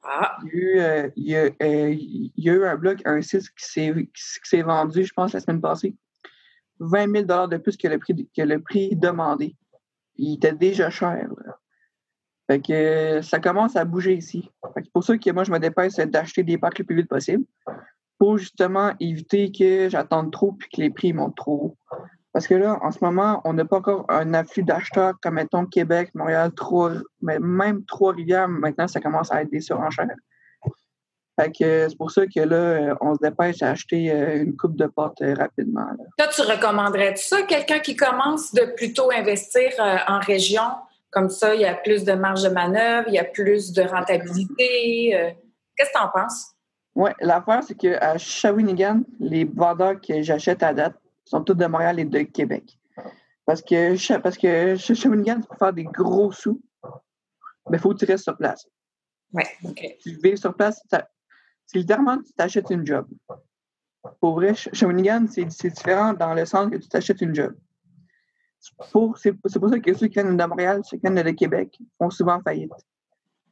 Ah. 0.01 0.37
Il, 0.43 0.47
y 0.47 0.55
a 0.55 0.55
eu, 0.55 0.79
euh, 0.79 1.49
euh, 1.61 1.89
il, 1.89 2.31
y 2.37 2.49
a, 2.49 2.53
eu 2.53 2.63
un 2.63 2.77
bloc, 2.77 3.01
un 3.03 3.21
site 3.21 3.49
qui 3.49 4.09
s'est 4.43 4.61
vendu, 4.61 5.03
je 5.03 5.13
pense, 5.13 5.33
la 5.33 5.41
semaine 5.41 5.59
passée. 5.59 5.93
20 6.79 7.27
000 7.27 7.47
de 7.47 7.57
plus 7.57 7.77
que 7.77 7.87
le 7.87 7.97
prix, 7.99 8.29
que 8.35 8.41
le 8.41 8.59
prix 8.59 8.95
demandé. 8.95 9.55
Il 10.15 10.35
était 10.35 10.53
déjà 10.53 10.89
cher. 10.89 11.27
Fait 12.47 12.61
que 12.61 13.21
ça 13.21 13.39
commence 13.39 13.75
à 13.75 13.85
bouger 13.85 14.15
ici. 14.15 14.49
C'est 14.75 14.91
pour 14.91 15.03
ça 15.03 15.17
que 15.17 15.31
moi, 15.31 15.43
je 15.43 15.51
me 15.51 15.59
dépêche 15.59 15.95
d'acheter 15.95 16.43
des 16.43 16.57
parcs 16.57 16.79
le 16.79 16.85
plus 16.85 16.95
vite 16.95 17.09
possible 17.09 17.43
pour 18.17 18.37
justement 18.37 18.93
éviter 18.99 19.51
que 19.51 19.89
j'attende 19.89 20.31
trop 20.31 20.53
puis 20.53 20.69
que 20.69 20.81
les 20.81 20.89
prix 20.89 21.13
montent 21.13 21.35
trop 21.35 21.77
Parce 22.33 22.47
que 22.47 22.55
là, 22.55 22.79
en 22.81 22.91
ce 22.91 23.03
moment, 23.03 23.41
on 23.43 23.53
n'a 23.53 23.65
pas 23.65 23.77
encore 23.77 24.05
un 24.09 24.33
afflux 24.33 24.63
d'acheteurs 24.63 25.13
comme, 25.21 25.35
mettons, 25.35 25.65
Québec, 25.65 26.11
Montréal, 26.15 26.51
mais 27.21 27.37
même 27.39 27.83
Trois-Rivières, 27.85 28.47
maintenant, 28.47 28.87
ça 28.87 29.01
commence 29.01 29.31
à 29.31 29.41
être 29.41 29.51
des 29.51 29.61
surenchères. 29.61 30.07
Fait 31.39 31.51
que 31.51 31.87
c'est 31.87 31.97
pour 31.97 32.09
ça 32.09 32.25
que 32.25 32.39
là, 32.39 32.97
on 32.99 33.13
se 33.13 33.19
dépêche 33.19 33.61
à 33.61 33.69
acheter 33.69 34.11
euh, 34.11 34.43
une 34.43 34.57
coupe 34.57 34.75
de 34.75 34.87
porte 34.87 35.21
euh, 35.21 35.35
rapidement. 35.35 35.85
Toi, 36.17 36.27
tu 36.27 36.41
recommanderais 36.41 37.15
ça, 37.15 37.43
quelqu'un 37.43 37.77
qui 37.77 37.95
commence 37.95 38.53
de 38.55 38.65
plutôt 38.75 39.11
investir 39.11 39.71
euh, 39.79 39.97
en 40.07 40.19
région? 40.19 40.63
Comme 41.11 41.29
ça, 41.29 41.53
il 41.53 41.61
y 41.61 41.65
a 41.65 41.75
plus 41.75 42.03
de 42.03 42.13
marge 42.13 42.41
de 42.41 42.49
manœuvre, 42.49 43.07
il 43.07 43.13
y 43.13 43.19
a 43.19 43.23
plus 43.23 43.71
de 43.71 43.83
rentabilité. 43.83 45.35
Qu'est-ce 45.75 45.89
que 45.89 45.97
tu 45.97 46.03
en 46.03 46.09
penses? 46.09 46.53
Oui, 46.95 47.11
l'affaire, 47.21 47.63
c'est 47.63 47.75
qu'à 47.75 48.17
Shawinigan, 48.17 49.01
les 49.19 49.45
vendeurs 49.45 50.01
que 50.01 50.21
j'achète 50.21 50.63
à 50.63 50.73
date 50.73 50.95
sont 51.23 51.43
tous 51.43 51.53
de 51.53 51.65
Montréal 51.65 51.99
et 51.99 52.05
de 52.05 52.21
Québec. 52.23 52.77
Parce 53.45 53.61
que, 53.61 54.17
parce 54.17 54.37
que 54.37 54.75
chez 54.75 54.95
Shawinigan, 54.95 55.41
pour 55.41 55.57
faire 55.57 55.71
des 55.71 55.85
gros 55.85 56.31
sous, 56.31 56.61
il 56.83 57.71
ben, 57.71 57.79
faut 57.79 57.93
que 57.93 57.99
tu 57.99 58.05
restes 58.05 58.25
sur 58.25 58.35
place. 58.35 58.67
Oui, 59.33 59.43
OK. 59.63 59.97
Tu 60.01 60.19
vis 60.21 60.37
sur 60.37 60.53
place, 60.53 60.81
c'est 61.67 61.77
littéralement 61.79 62.17
tu 62.17 62.33
t'achètes 62.33 62.69
une 62.69 62.85
job. 62.85 63.07
Pour 64.19 64.35
vrai, 64.35 64.55
Shawinigan, 64.55 65.27
c'est 65.27 65.45
différent 65.45 66.13
dans 66.13 66.33
le 66.33 66.45
sens 66.45 66.71
que 66.71 66.77
tu 66.77 66.87
t'achètes 66.87 67.21
une 67.21 67.35
job. 67.35 67.53
C'est 68.59 68.75
pour 68.97 69.17
ça 69.17 69.79
que 69.79 69.93
ceux 69.93 70.07
qui 70.07 70.13
viennent 70.13 70.35
de 70.35 70.43
Montréal, 70.45 70.81
ceux 70.83 70.97
qui 70.97 71.01
viennent 71.01 71.21
de 71.21 71.31
Québec, 71.31 71.77
font 71.97 72.09
souvent 72.09 72.41
faillite. 72.41 72.71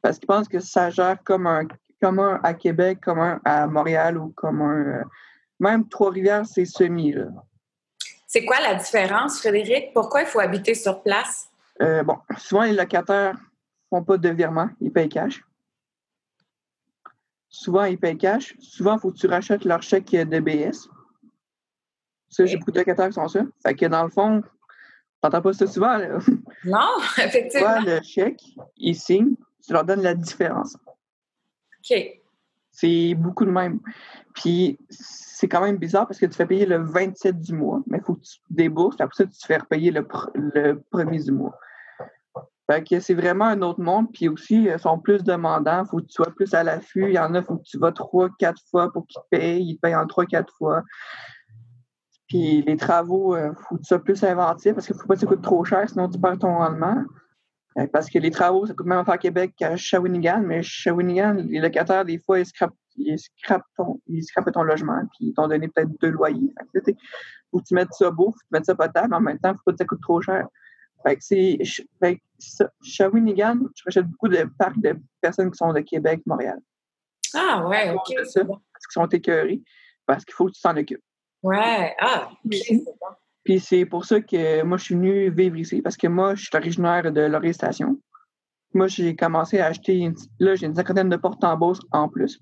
Parce 0.02 0.18
qu'ils 0.18 0.26
pensent 0.26 0.48
que 0.48 0.58
ça 0.58 0.90
gère 0.90 1.22
comme 1.22 1.46
un, 1.46 1.66
comme 2.00 2.18
un 2.18 2.40
à 2.42 2.54
Québec, 2.54 3.00
comme 3.02 3.20
un 3.20 3.40
à 3.44 3.66
Montréal 3.66 4.18
ou 4.18 4.30
comme 4.30 4.62
un. 4.62 5.00
Euh, 5.00 5.04
même 5.60 5.88
Trois-Rivières, 5.88 6.46
c'est 6.46 6.64
semi. 6.64 7.14
C'est 8.26 8.44
quoi 8.44 8.60
la 8.60 8.74
différence, 8.74 9.38
Frédéric? 9.38 9.92
Pourquoi 9.94 10.22
il 10.22 10.26
faut 10.26 10.40
habiter 10.40 10.74
sur 10.74 11.02
place? 11.02 11.48
Euh, 11.80 12.02
bon, 12.02 12.18
souvent 12.36 12.64
les 12.64 12.72
locataires 12.72 13.34
ne 13.34 13.98
font 13.98 14.04
pas 14.04 14.18
de 14.18 14.28
virement, 14.30 14.68
ils 14.80 14.92
payent 14.92 15.08
cash. 15.08 15.42
Souvent, 17.58 17.84
ils 17.84 17.98
payent 17.98 18.18
cash. 18.18 18.54
Souvent, 18.58 18.96
il 18.96 19.00
faut 19.00 19.10
que 19.10 19.16
tu 19.16 19.26
rachètes 19.26 19.64
leur 19.64 19.82
chèque 19.82 20.10
de 20.10 20.40
BS. 20.40 20.90
Ça, 22.28 22.44
j'ai 22.44 22.58
beaucoup 22.58 22.70
de 22.70 22.78
locataires 22.78 23.06
qui 23.08 23.14
sont 23.14 23.28
ça. 23.28 23.40
Fait 23.62 23.74
que 23.74 23.86
dans 23.86 24.04
le 24.04 24.10
fond, 24.10 24.42
t'entends 25.22 25.40
pas 25.40 25.54
ça 25.54 25.66
souvent, 25.66 25.96
là. 25.96 26.18
Non, 26.64 26.98
effectivement. 27.16 27.80
le 27.80 28.02
chèque, 28.02 28.42
ils 28.76 28.94
signent, 28.94 29.36
tu 29.64 29.72
leur 29.72 29.84
donnes 29.84 30.02
la 30.02 30.14
différence. 30.14 30.76
OK. 31.78 31.96
C'est 32.72 33.14
beaucoup 33.14 33.46
de 33.46 33.50
même. 33.50 33.80
Puis, 34.34 34.78
c'est 34.90 35.48
quand 35.48 35.62
même 35.62 35.78
bizarre 35.78 36.06
parce 36.06 36.20
que 36.20 36.26
tu 36.26 36.34
fais 36.34 36.44
payer 36.44 36.66
le 36.66 36.76
27 36.84 37.40
du 37.40 37.54
mois, 37.54 37.80
mais 37.86 37.98
il 37.98 38.04
faut 38.04 38.16
que 38.16 38.22
tu 38.22 38.38
débourses, 38.50 39.00
après 39.00 39.16
ça, 39.16 39.24
tu 39.24 39.38
te 39.38 39.46
fais 39.46 39.56
repayer 39.56 39.90
le, 39.90 40.06
le 40.34 40.82
premier 40.90 41.22
du 41.22 41.32
mois. 41.32 41.58
Fait 42.70 42.82
que 42.82 42.98
c'est 43.00 43.14
vraiment 43.14 43.46
un 43.46 43.62
autre 43.62 43.80
monde. 43.80 44.08
Puis 44.12 44.28
aussi, 44.28 44.64
ils 44.64 44.78
sont 44.78 44.98
plus 44.98 45.22
demandants. 45.22 45.84
Il 45.84 45.88
faut 45.88 45.98
que 45.98 46.06
tu 46.06 46.14
sois 46.14 46.34
plus 46.34 46.52
à 46.54 46.64
l'affût. 46.64 47.08
Il 47.08 47.14
y 47.14 47.18
en 47.18 47.34
a, 47.34 47.38
il 47.38 47.44
faut 47.44 47.56
que 47.56 47.64
tu 47.64 47.78
vas 47.78 47.92
trois, 47.92 48.28
quatre 48.38 48.60
fois 48.70 48.92
pour 48.92 49.06
qu'ils 49.06 49.20
te 49.20 49.36
payent. 49.36 49.70
Ils 49.70 49.76
te 49.76 49.80
payent 49.80 49.94
en 49.94 50.06
trois, 50.06 50.26
quatre 50.26 50.52
fois. 50.56 50.82
Puis 52.28 52.62
les 52.62 52.76
travaux, 52.76 53.36
il 53.36 53.40
euh, 53.40 53.52
faut 53.54 53.76
que 53.76 53.82
tu 53.82 53.86
sois 53.86 54.02
plus 54.02 54.22
inventif 54.24 54.74
parce 54.74 54.86
qu'il 54.86 54.96
ne 54.96 55.00
faut 55.00 55.06
pas 55.06 55.14
que 55.14 55.20
ça 55.20 55.26
coûte 55.26 55.42
trop 55.42 55.64
cher, 55.64 55.88
sinon 55.88 56.08
tu 56.08 56.18
perds 56.18 56.38
ton 56.38 56.56
rendement. 56.56 57.04
Euh, 57.78 57.86
parce 57.92 58.08
que 58.08 58.18
les 58.18 58.30
travaux, 58.30 58.66
ça 58.66 58.74
coûte 58.74 58.86
même 58.86 59.04
faire 59.04 59.18
Québec 59.18 59.52
qu'à 59.56 59.76
Shawinigan, 59.76 60.40
mais 60.40 60.62
Shawinigan, 60.62 61.34
les 61.34 61.60
locataires, 61.60 62.04
des 62.04 62.18
fois, 62.18 62.40
ils 62.40 62.46
scrapent, 62.46 62.74
ils 62.96 63.16
ton, 63.76 64.00
ils 64.08 64.24
ton 64.52 64.62
logement, 64.62 65.00
puis 65.12 65.28
ils 65.28 65.34
t'ont 65.34 65.46
donné 65.46 65.68
peut-être 65.68 65.90
deux 66.00 66.10
loyers. 66.10 66.52
Fait 66.72 66.80
que, 66.80 66.98
faut 67.50 67.60
que 67.60 67.64
tu 67.64 67.74
mettes 67.74 67.92
ça 67.92 68.10
beau, 68.10 68.26
faut 68.26 68.32
que 68.32 68.38
tu 68.38 68.52
mettes 68.52 68.64
ça 68.64 68.74
potable, 68.74 69.08
mais 69.10 69.16
en 69.16 69.20
même 69.20 69.38
temps, 69.38 69.52
il 69.52 69.56
faut 69.56 69.62
pas 69.66 69.72
que 69.72 69.78
ça 69.78 69.84
coûte 69.84 70.00
trop 70.00 70.20
cher. 70.20 70.48
Fait 71.02 71.16
que 71.16 71.22
c'est. 71.22 71.58
Shawinigan, 72.82 73.60
je 73.74 73.84
rachète 73.84 74.06
beaucoup 74.06 74.28
de 74.28 74.44
parcs 74.58 74.78
de 74.80 74.96
personnes 75.20 75.50
qui 75.50 75.56
sont 75.56 75.72
de 75.72 75.80
Québec, 75.80 76.20
Montréal. 76.26 76.60
Ah 77.34 77.66
ouais, 77.66 77.90
OK. 77.90 78.12
parce 78.14 78.34
qu'ils 78.34 78.92
sont 78.92 79.06
écœurés, 79.06 79.62
parce 80.04 80.24
qu'il 80.24 80.34
faut 80.34 80.46
que 80.46 80.52
tu 80.52 80.60
t'en 80.60 80.76
occupes. 80.76 81.02
Ouais, 81.42 81.94
ah, 82.00 82.30
Puis 83.44 83.60
c'est 83.60 83.86
pour 83.86 84.04
ça 84.04 84.20
que 84.20 84.62
moi, 84.62 84.76
je 84.78 84.84
suis 84.84 84.94
venu 84.94 85.30
vivre 85.30 85.56
ici, 85.56 85.80
parce 85.80 85.96
que 85.96 86.08
moi, 86.08 86.34
je 86.34 86.44
suis 86.44 86.56
originaire 86.56 87.10
de 87.12 87.20
Laurier 87.20 87.52
Station. 87.52 88.00
Moi, 88.74 88.88
j'ai 88.88 89.14
commencé 89.14 89.60
à 89.60 89.66
acheter, 89.66 90.10
là, 90.38 90.54
j'ai 90.56 90.66
une 90.66 90.74
cinquantaine 90.74 91.08
de 91.08 91.16
portes 91.16 91.44
en 91.44 91.56
bourse 91.56 91.80
en 91.92 92.08
plus. 92.08 92.40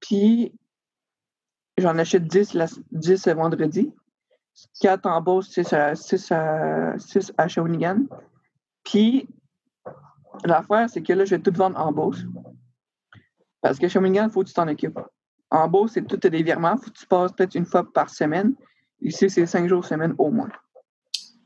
Puis, 0.00 0.52
j'en 1.76 1.96
achète 1.98 2.24
10, 2.24 2.54
la, 2.54 2.66
10 2.92 3.28
vendredi. 3.28 3.92
4 4.80 5.06
en 5.06 5.20
Beauce, 5.20 5.48
6 5.50 5.72
à, 5.72 5.94
6 5.94 6.32
à, 6.32 6.98
6 6.98 7.32
à 7.36 7.48
Shawinigan. 7.48 8.04
Puis, 8.84 9.28
l'affaire, 10.44 10.88
c'est 10.88 11.02
que 11.02 11.12
là, 11.12 11.24
je 11.24 11.36
vais 11.36 11.42
tout 11.42 11.52
vendre 11.54 11.78
en 11.78 11.92
Beauce. 11.92 12.24
Parce 13.60 13.78
que 13.78 13.88
Shawinigan, 13.88 14.26
il 14.26 14.30
faut 14.30 14.42
que 14.42 14.48
tu 14.48 14.54
t'en 14.54 14.68
occupes. 14.68 14.98
En 15.50 15.68
Beauce, 15.68 15.92
c'est 15.94 16.06
tout 16.06 16.16
des 16.16 16.42
virements. 16.42 16.74
Il 16.76 16.84
faut 16.84 16.90
que 16.90 16.98
tu 16.98 17.06
passes 17.06 17.32
peut-être 17.32 17.54
une 17.54 17.66
fois 17.66 17.90
par 17.92 18.10
semaine. 18.10 18.54
Ici, 19.00 19.30
c'est 19.30 19.46
5 19.46 19.68
jours 19.68 19.84
semaine 19.84 20.14
au 20.18 20.30
moins. 20.30 20.50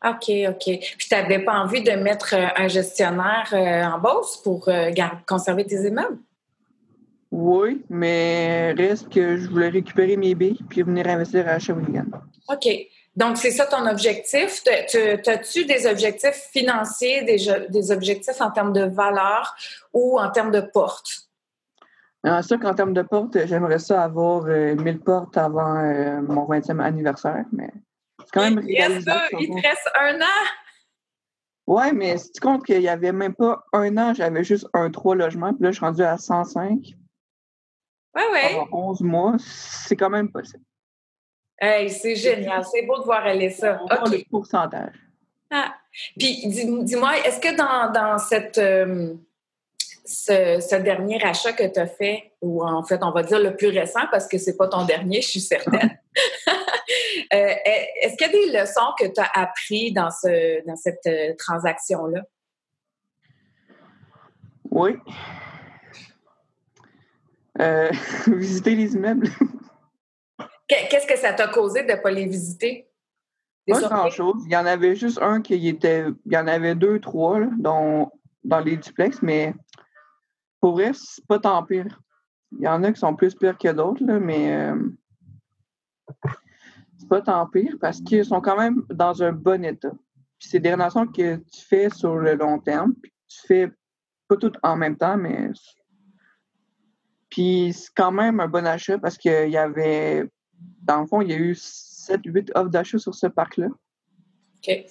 OK, 0.04 0.30
OK. 0.48 0.64
Puis, 0.64 1.08
tu 1.08 1.14
n'avais 1.14 1.38
pas 1.44 1.60
envie 1.60 1.82
de 1.82 1.92
mettre 1.92 2.34
euh, 2.34 2.46
un 2.56 2.68
gestionnaire 2.68 3.48
euh, 3.52 3.84
en 3.84 4.00
Beauce 4.00 4.38
pour 4.42 4.68
euh, 4.68 4.90
conserver 5.26 5.64
tes 5.64 5.86
immeubles? 5.86 6.18
Oui, 7.30 7.84
mais 7.88 8.72
reste 8.72 9.08
que 9.08 9.36
je 9.36 9.48
voulais 9.48 9.68
récupérer 9.68 10.16
mes 10.16 10.34
billes 10.34 10.58
puis 10.68 10.82
venir 10.82 11.06
investir 11.08 11.48
à 11.48 11.58
Shawinigan. 11.58 12.06
OK. 12.48 12.68
Donc, 13.14 13.36
c'est 13.36 13.50
ça 13.50 13.66
ton 13.66 13.86
objectif. 13.86 14.62
As-tu 15.26 15.64
des 15.64 15.86
objectifs 15.86 16.48
financiers, 16.52 17.22
des, 17.22 17.90
objectifs 17.92 18.40
en 18.40 18.50
termes 18.50 18.72
de 18.72 18.84
valeur 18.84 19.54
ou 19.92 20.18
en 20.18 20.30
termes 20.30 20.50
de 20.50 20.60
portes? 20.60 21.28
C'est 22.24 22.42
sûr 22.42 22.60
qu'en 22.60 22.74
termes 22.74 22.94
de 22.94 23.02
portes, 23.02 23.36
j'aimerais 23.46 23.80
ça 23.80 24.04
avoir 24.04 24.44
1000 24.44 24.88
euh, 24.88 24.98
portes 25.04 25.36
avant 25.36 25.76
euh, 25.76 26.22
mon 26.22 26.46
20e 26.46 26.80
anniversaire, 26.80 27.44
mais 27.50 27.68
c'est 28.20 28.30
quand 28.32 28.42
même 28.42 28.60
il, 28.64 28.70
il 28.70 29.04
te 29.04 29.66
reste 29.66 29.90
un 29.98 30.20
an? 30.20 30.46
Oui, 31.66 31.92
mais 31.92 32.18
si 32.18 32.30
tu 32.32 32.40
comptes 32.40 32.64
qu'il 32.64 32.78
n'y 32.78 32.88
avait 32.88 33.12
même 33.12 33.34
pas 33.34 33.64
un 33.72 33.96
an, 33.96 34.14
j'avais 34.14 34.44
juste 34.44 34.68
un 34.72 34.90
trois 34.90 35.16
logements, 35.16 35.52
puis 35.52 35.64
là, 35.64 35.70
je 35.70 35.76
suis 35.76 35.84
rendu 35.84 36.02
à 36.02 36.16
105. 36.16 36.94
Oui, 38.14 38.22
oui. 38.32 38.58
11 38.72 39.00
mois, 39.00 39.36
c'est 39.38 39.96
quand 39.96 40.10
même 40.10 40.30
possible. 40.30 40.62
Hey, 41.64 41.88
c'est 41.90 42.16
génial. 42.16 42.64
C'est 42.64 42.82
beau 42.82 42.98
de 42.98 43.04
voir 43.04 43.24
aller 43.24 43.50
ça. 43.50 43.80
OK. 43.84 44.10
le 44.10 44.28
pourcentage. 44.28 44.96
Ah. 45.48 45.72
Puis, 46.18 46.42
dis-moi, 46.48 47.18
est-ce 47.18 47.38
que 47.38 47.54
dans, 47.54 47.92
dans 47.92 48.18
cette, 48.18 48.58
euh, 48.58 49.14
ce, 50.04 50.74
dernier 50.82 51.22
achat 51.22 51.52
que 51.52 51.72
tu 51.72 51.78
as 51.78 51.86
fait, 51.86 52.32
ou 52.40 52.64
en 52.64 52.82
fait, 52.82 52.98
on 53.04 53.12
va 53.12 53.22
dire 53.22 53.38
le 53.38 53.54
plus 53.54 53.68
récent, 53.68 54.00
parce 54.10 54.26
que 54.26 54.38
c'est 54.38 54.56
pas 54.56 54.66
ton 54.66 54.84
dernier, 54.86 55.22
je 55.22 55.28
suis 55.28 55.40
certaine, 55.40 55.96
est-ce 57.30 58.16
qu'il 58.16 58.26
y 58.26 58.30
a 58.30 58.32
des 58.32 58.58
leçons 58.58 58.92
que 58.98 59.06
tu 59.06 59.20
as 59.20 59.30
apprises 59.32 59.92
dans, 59.92 60.10
ce, 60.10 60.66
dans 60.66 60.74
cette 60.74 61.08
transaction-là? 61.38 62.22
Oui. 64.72 64.96
visiter 68.26 68.74
les 68.74 68.94
immeubles. 68.94 69.28
Qu'est-ce 70.90 71.06
que 71.06 71.18
ça 71.18 71.32
t'a 71.32 71.48
causé 71.48 71.82
de 71.82 71.92
ne 71.92 71.96
pas 71.96 72.10
les 72.10 72.26
visiter? 72.26 72.88
Pas 73.66 73.80
grand-chose. 73.80 74.42
Il 74.46 74.52
y 74.52 74.56
en 74.56 74.66
avait 74.66 74.96
juste 74.96 75.20
un 75.22 75.40
qui 75.40 75.68
était. 75.68 76.06
Il 76.26 76.32
y 76.32 76.36
en 76.36 76.46
avait 76.46 76.74
deux, 76.74 76.98
trois, 77.00 77.40
dans 77.56 78.10
les 78.64 78.76
duplex, 78.76 79.22
mais 79.22 79.54
pour 80.60 80.74
vrai, 80.74 80.92
c'est 80.94 81.26
pas 81.26 81.38
tant 81.38 81.62
pire. 81.64 82.00
Il 82.52 82.64
y 82.64 82.68
en 82.68 82.82
a 82.84 82.92
qui 82.92 83.00
sont 83.00 83.16
plus 83.16 83.34
pires 83.34 83.58
que 83.58 83.68
d'autres, 83.72 84.04
mais 84.04 84.54
euh, 84.54 84.76
c'est 86.98 87.08
pas 87.08 87.20
tant 87.20 87.46
pire 87.46 87.76
parce 87.80 88.00
qu'ils 88.00 88.24
sont 88.24 88.40
quand 88.40 88.56
même 88.56 88.84
dans 88.90 89.22
un 89.22 89.32
bon 89.32 89.64
état. 89.64 89.92
c'est 90.38 90.60
des 90.60 90.72
relations 90.72 91.06
que 91.06 91.36
tu 91.36 91.64
fais 91.68 91.88
sur 91.90 92.16
le 92.16 92.34
long 92.34 92.58
terme. 92.58 92.94
Puis 92.94 93.12
tu 93.28 93.46
fais 93.46 93.72
pas 94.28 94.36
tout 94.36 94.52
en 94.62 94.76
même 94.76 94.96
temps, 94.96 95.16
mais. 95.16 95.50
Puis 97.28 97.72
c'est 97.72 97.92
quand 97.94 98.12
même 98.12 98.38
un 98.40 98.48
bon 98.48 98.66
achat 98.66 98.98
parce 98.98 99.18
qu'il 99.18 99.50
y 99.50 99.56
avait. 99.56 100.28
Dans 100.82 101.00
le 101.00 101.06
fond, 101.06 101.20
il 101.20 101.30
y 101.30 101.32
a 101.32 101.38
eu 101.38 101.52
7-8 101.52 102.52
offres 102.54 102.70
d'achat 102.70 102.98
sur 102.98 103.14
ce 103.14 103.26
parc-là. 103.26 103.68
OK. 103.68 104.86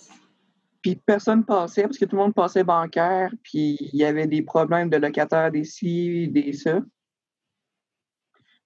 Puis 0.81 0.95
personne 0.95 1.45
passait 1.45 1.83
parce 1.83 1.97
que 1.97 2.05
tout 2.05 2.15
le 2.15 2.23
monde 2.23 2.33
passait 2.33 2.63
bancaire, 2.63 3.31
puis 3.43 3.77
il 3.79 3.99
y 3.99 4.03
avait 4.03 4.27
des 4.27 4.41
problèmes 4.41 4.89
de 4.89 4.97
locataires, 4.97 5.51
des 5.51 5.63
ci, 5.63 6.27
des 6.27 6.53
ça. 6.53 6.81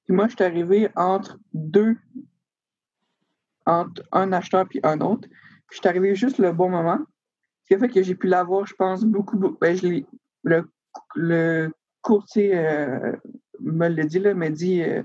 Puis 0.05 0.13
moi, 0.13 0.27
je 0.27 0.35
suis 0.35 0.43
arrivé 0.43 0.89
entre 0.95 1.39
deux, 1.53 1.97
entre 3.65 4.03
un 4.11 4.31
acheteur 4.31 4.67
puis 4.67 4.79
un 4.83 5.01
autre. 5.01 5.27
Puis 5.27 5.77
je 5.77 5.77
suis 5.79 5.87
arrivé 5.89 6.15
juste 6.15 6.37
le 6.37 6.53
bon 6.53 6.69
moment. 6.69 6.99
Ce 7.63 7.67
qui 7.67 7.73
a 7.73 7.79
fait 7.79 7.89
que 7.89 8.03
j'ai 8.03 8.15
pu 8.15 8.27
l'avoir, 8.27 8.65
je 8.65 8.75
pense, 8.75 9.03
beaucoup. 9.03 9.37
beaucoup 9.37 9.57
ben, 9.59 9.75
je 9.75 10.03
le, 10.43 10.69
le 11.15 11.71
courtier 12.01 12.55
euh, 12.55 13.13
me 13.59 13.87
l'a 13.87 14.03
dit, 14.03 14.19
là, 14.19 14.33
m'a 14.35 14.49
dit 14.49 14.83
euh, 14.83 15.01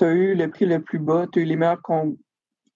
tu 0.00 0.06
as 0.06 0.12
eu 0.12 0.34
le 0.34 0.48
prix 0.48 0.64
le 0.64 0.80
plus 0.80 0.98
bas, 0.98 1.26
tu 1.30 1.38
as 1.38 1.42
eu 1.42 1.44
les 1.44 1.56
meilleurs 1.56 1.82
con... 1.82 2.16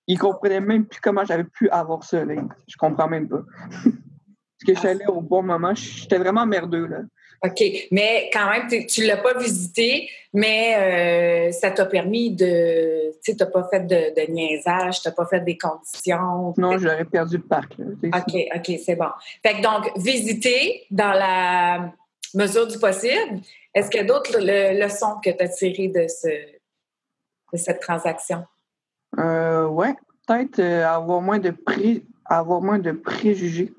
Il 0.07 0.19
comprenait 0.19 0.61
même 0.61 0.85
plus 0.85 1.01
comment 1.01 1.25
j'avais 1.25 1.45
pu 1.45 1.71
avoir 1.71 2.05
ça. 2.05 2.23
Là. 2.23 2.35
Je 2.69 2.77
comprends 2.77 3.09
même 3.09 3.27
pas. 3.27 3.41
Parce 3.83 4.65
que 4.67 4.75
je 4.75 4.79
suis 4.79 4.89
allé 4.89 5.07
au 5.07 5.23
bon 5.23 5.43
moment. 5.43 5.75
J'étais 5.75 6.19
vraiment 6.19 6.45
merdeux. 6.45 6.87
Là. 6.87 6.99
OK. 7.43 7.63
Mais 7.91 8.29
quand 8.31 8.51
même, 8.51 8.69
tu 8.87 9.01
ne 9.01 9.07
l'as 9.07 9.17
pas 9.17 9.39
visité, 9.39 10.11
mais 10.35 11.49
euh, 11.49 11.53
ça 11.53 11.71
t'a 11.71 11.87
permis 11.87 12.33
de. 12.33 13.13
Tu 13.13 13.33
sais, 13.33 13.37
tu 13.37 13.43
n'as 13.43 13.51
pas 13.51 13.67
fait 13.71 13.81
de, 13.81 14.15
de 14.15 14.31
niaisage, 14.31 15.01
tu 15.01 15.09
n'as 15.09 15.15
pas 15.15 15.25
fait 15.25 15.41
des 15.41 15.57
conditions. 15.57 16.53
Non, 16.59 16.77
j'aurais 16.77 17.07
perdu 17.07 17.39
le 17.39 17.43
parc. 17.43 17.79
Là, 17.79 17.87
OK, 18.19 18.35
OK, 18.57 18.79
c'est 18.85 18.97
bon. 18.97 19.09
Fait 19.43 19.55
que 19.55 19.63
donc, 19.63 19.91
visiter 19.97 20.83
dans 20.91 21.13
la 21.13 21.95
mesure 22.35 22.67
du 22.67 22.79
possible. 22.79 23.41
Est-ce 23.75 23.89
qu'il 23.89 24.03
y 24.03 24.05
a 24.05 24.07
d'autres 24.07 24.39
leçons 24.39 25.17
que 25.25 25.31
tu 25.31 25.43
as 25.43 25.49
tirées 25.49 25.89
de 25.89 26.07
ce, 26.07 26.29
de 27.55 27.59
cette 27.59 27.81
transaction? 27.81 28.45
Euh, 29.19 29.67
oui, 29.67 29.87
peut-être 30.27 30.59
euh, 30.59 30.87
avoir 30.87 31.23
moins 31.23 31.39
de 31.39 31.51
pré 31.51 32.05
avoir 32.27 32.63
moins 32.63 32.79
de 32.79 32.93
préjugés. 32.93 33.73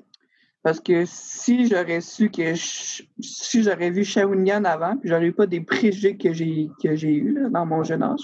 Parce 0.62 0.80
que 0.80 1.04
si 1.04 1.68
j'aurais 1.68 2.00
su 2.00 2.30
que 2.30 2.54
si 2.54 3.62
j'aurais 3.62 3.90
vu 3.90 4.04
Shawinigan 4.04 4.64
avant, 4.64 4.96
puis 4.96 5.08
j'aurais 5.08 5.26
eu 5.26 5.32
pas 5.32 5.46
des 5.46 5.60
préjugés 5.60 6.16
que 6.16 6.32
j'ai 6.32 6.70
que 6.82 6.96
j'ai 6.96 7.14
eu 7.14 7.48
dans 7.50 7.66
mon 7.66 7.84
jeune 7.84 8.02
âge, 8.02 8.22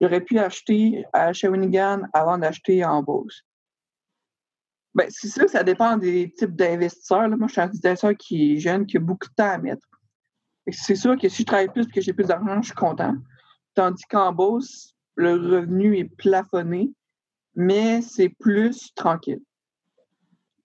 j'aurais 0.00 0.20
pu 0.20 0.38
acheter 0.38 1.04
à 1.12 1.32
Shawinigan 1.32 2.02
avant 2.14 2.38
d'acheter 2.38 2.84
en 2.84 3.02
Beauce. 3.02 3.42
Ben, 4.94 5.06
c'est 5.10 5.28
ça, 5.28 5.48
ça 5.48 5.62
dépend 5.62 5.96
des 5.96 6.32
types 6.32 6.54
d'investisseurs. 6.54 7.28
Moi, 7.28 7.48
je 7.48 7.52
suis 7.52 7.60
un 7.60 7.64
investisseur 7.64 8.14
qui 8.16 8.52
est 8.52 8.58
jeune, 8.58 8.86
qui 8.86 8.98
a 8.98 9.00
beaucoup 9.00 9.28
de 9.28 9.34
temps 9.34 9.50
à 9.50 9.58
mettre. 9.58 9.86
C'est 10.70 10.94
sûr 10.94 11.18
que 11.18 11.28
si 11.28 11.42
je 11.42 11.46
travaille 11.46 11.68
plus 11.68 11.84
et 11.84 11.90
que 11.90 12.00
j'ai 12.00 12.12
plus 12.12 12.26
d'argent, 12.26 12.60
je 12.60 12.66
suis 12.66 12.74
content. 12.74 13.14
Tandis 13.74 14.04
qu'en 14.04 14.32
Beauce, 14.32 14.94
le 15.16 15.32
revenu 15.32 15.96
est 15.98 16.16
plafonné, 16.16 16.90
mais 17.54 18.02
c'est 18.02 18.28
plus 18.28 18.92
tranquille. 18.94 19.40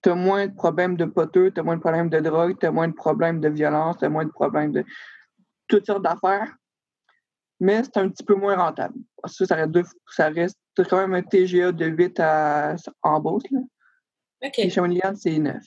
Tu 0.03 0.09
as 0.09 0.15
moins 0.15 0.47
de 0.47 0.53
problèmes 0.53 0.95
de 0.95 1.05
poteux, 1.05 1.51
tu 1.51 1.59
as 1.59 1.63
moins 1.63 1.75
de 1.75 1.81
problèmes 1.81 2.09
de 2.09 2.19
drogue, 2.19 2.57
tu 2.59 2.65
as 2.65 2.71
moins 2.71 2.87
de 2.87 2.93
problèmes 2.93 3.39
de 3.39 3.49
violence, 3.49 3.97
tu 3.97 4.05
as 4.05 4.09
moins 4.09 4.25
de 4.25 4.31
problèmes 4.31 4.71
de 4.71 4.83
toutes 5.67 5.85
sortes 5.85 6.03
d'affaires, 6.03 6.55
mais 7.59 7.83
c'est 7.83 7.97
un 7.97 8.09
petit 8.09 8.23
peu 8.23 8.35
moins 8.35 8.55
rentable. 8.55 8.95
Ça, 9.25 9.45
ça 9.45 9.55
reste, 9.55 9.73
ça 10.09 10.29
reste 10.29 10.57
quand 10.89 10.97
même 10.97 11.13
un 11.13 11.23
TGA 11.23 11.71
de 11.71 11.85
8 11.85 12.19
à, 12.19 12.75
en 13.01 13.19
Beauce. 13.19 13.43
Là. 13.51 13.59
OK. 14.43 14.59
Et 14.59 14.69
c'est 14.69 15.39
9. 15.39 15.63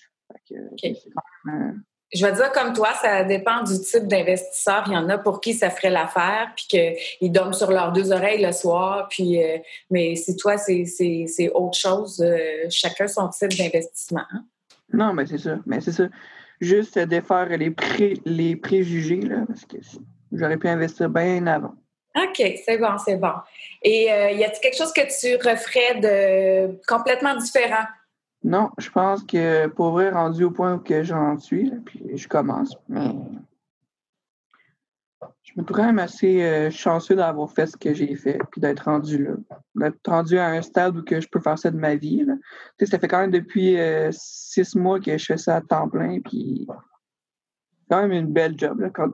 Je 2.12 2.26
vais 2.26 2.32
dire 2.32 2.50
comme 2.52 2.72
toi, 2.72 2.92
ça 3.00 3.22
dépend 3.22 3.62
du 3.62 3.80
type 3.80 4.08
d'investisseur. 4.08 4.84
Il 4.88 4.94
y 4.94 4.96
en 4.96 5.08
a 5.08 5.18
pour 5.18 5.40
qui 5.40 5.54
ça 5.54 5.70
ferait 5.70 5.90
l'affaire, 5.90 6.52
puis 6.56 6.66
qu'ils 7.18 7.30
dorment 7.30 7.52
sur 7.52 7.70
leurs 7.70 7.92
deux 7.92 8.12
oreilles 8.12 8.44
le 8.44 8.52
soir. 8.52 9.06
Puis, 9.08 9.42
euh, 9.42 9.58
mais 9.90 10.16
si 10.16 10.36
toi, 10.36 10.56
c'est 10.58 11.50
autre 11.54 11.78
chose. 11.78 12.20
Euh, 12.20 12.66
chacun 12.68 13.06
son 13.06 13.28
type 13.28 13.56
d'investissement. 13.56 14.24
Hein. 14.32 14.44
Non, 14.92 15.12
mais 15.12 15.26
c'est 15.26 15.38
ça. 15.38 15.58
Mais 15.66 15.80
c'est 15.80 15.92
ça. 15.92 16.08
Juste 16.60 16.98
défaire 16.98 17.48
les, 17.56 17.70
pré, 17.70 18.14
les 18.24 18.56
préjugés, 18.56 19.20
là, 19.20 19.44
parce 19.46 19.64
que 19.64 19.76
j'aurais 20.32 20.56
pu 20.56 20.68
investir 20.68 21.08
bien 21.08 21.46
avant. 21.46 21.74
OK, 22.16 22.42
c'est 22.66 22.78
bon, 22.78 22.98
c'est 23.04 23.16
bon. 23.16 23.32
Et 23.82 24.12
euh, 24.12 24.32
y 24.32 24.44
a-t-il 24.44 24.60
quelque 24.60 24.76
chose 24.76 24.92
que 24.92 25.00
tu 25.00 25.36
referais 25.36 26.00
de 26.00 26.80
complètement 26.86 27.36
différent? 27.36 27.84
Non, 28.42 28.70
je 28.78 28.90
pense 28.90 29.22
que 29.24 29.66
pour 29.68 29.90
vrai, 29.92 30.10
rendu 30.10 30.44
au 30.44 30.50
point 30.50 30.74
où 30.74 31.02
j'en 31.02 31.38
suis, 31.38 31.70
puis 31.84 32.16
je 32.16 32.26
commence, 32.26 32.76
mais 32.88 33.14
je 35.42 35.52
me 35.56 35.64
trouve 35.64 35.78
quand 35.78 35.86
même 35.86 35.98
assez 35.98 36.42
euh, 36.42 36.70
chanceux 36.70 37.16
d'avoir 37.16 37.50
fait 37.50 37.66
ce 37.66 37.76
que 37.76 37.92
j'ai 37.92 38.14
fait, 38.14 38.38
puis 38.50 38.60
d'être 38.60 38.84
rendu 38.84 39.24
là. 39.24 39.32
D'être 39.74 40.08
rendu 40.08 40.38
à 40.38 40.46
un 40.48 40.62
stade 40.62 40.96
où 40.96 41.02
que 41.02 41.20
je 41.20 41.28
peux 41.28 41.40
faire 41.40 41.58
ça 41.58 41.70
de 41.70 41.76
ma 41.76 41.96
vie. 41.96 42.24
Là. 42.24 42.34
ça 42.80 42.98
fait 42.98 43.08
quand 43.08 43.20
même 43.20 43.32
depuis 43.32 43.78
euh, 43.78 44.10
six 44.12 44.76
mois 44.76 45.00
que 45.00 45.18
je 45.18 45.24
fais 45.24 45.36
ça 45.36 45.56
à 45.56 45.60
temps 45.60 45.88
plein, 45.88 46.20
puis 46.20 46.66
c'est 46.68 47.88
quand 47.90 48.02
même 48.02 48.12
une 48.12 48.32
belle 48.32 48.54
job. 48.56 48.80
Là, 48.80 48.90
quand 48.90 49.10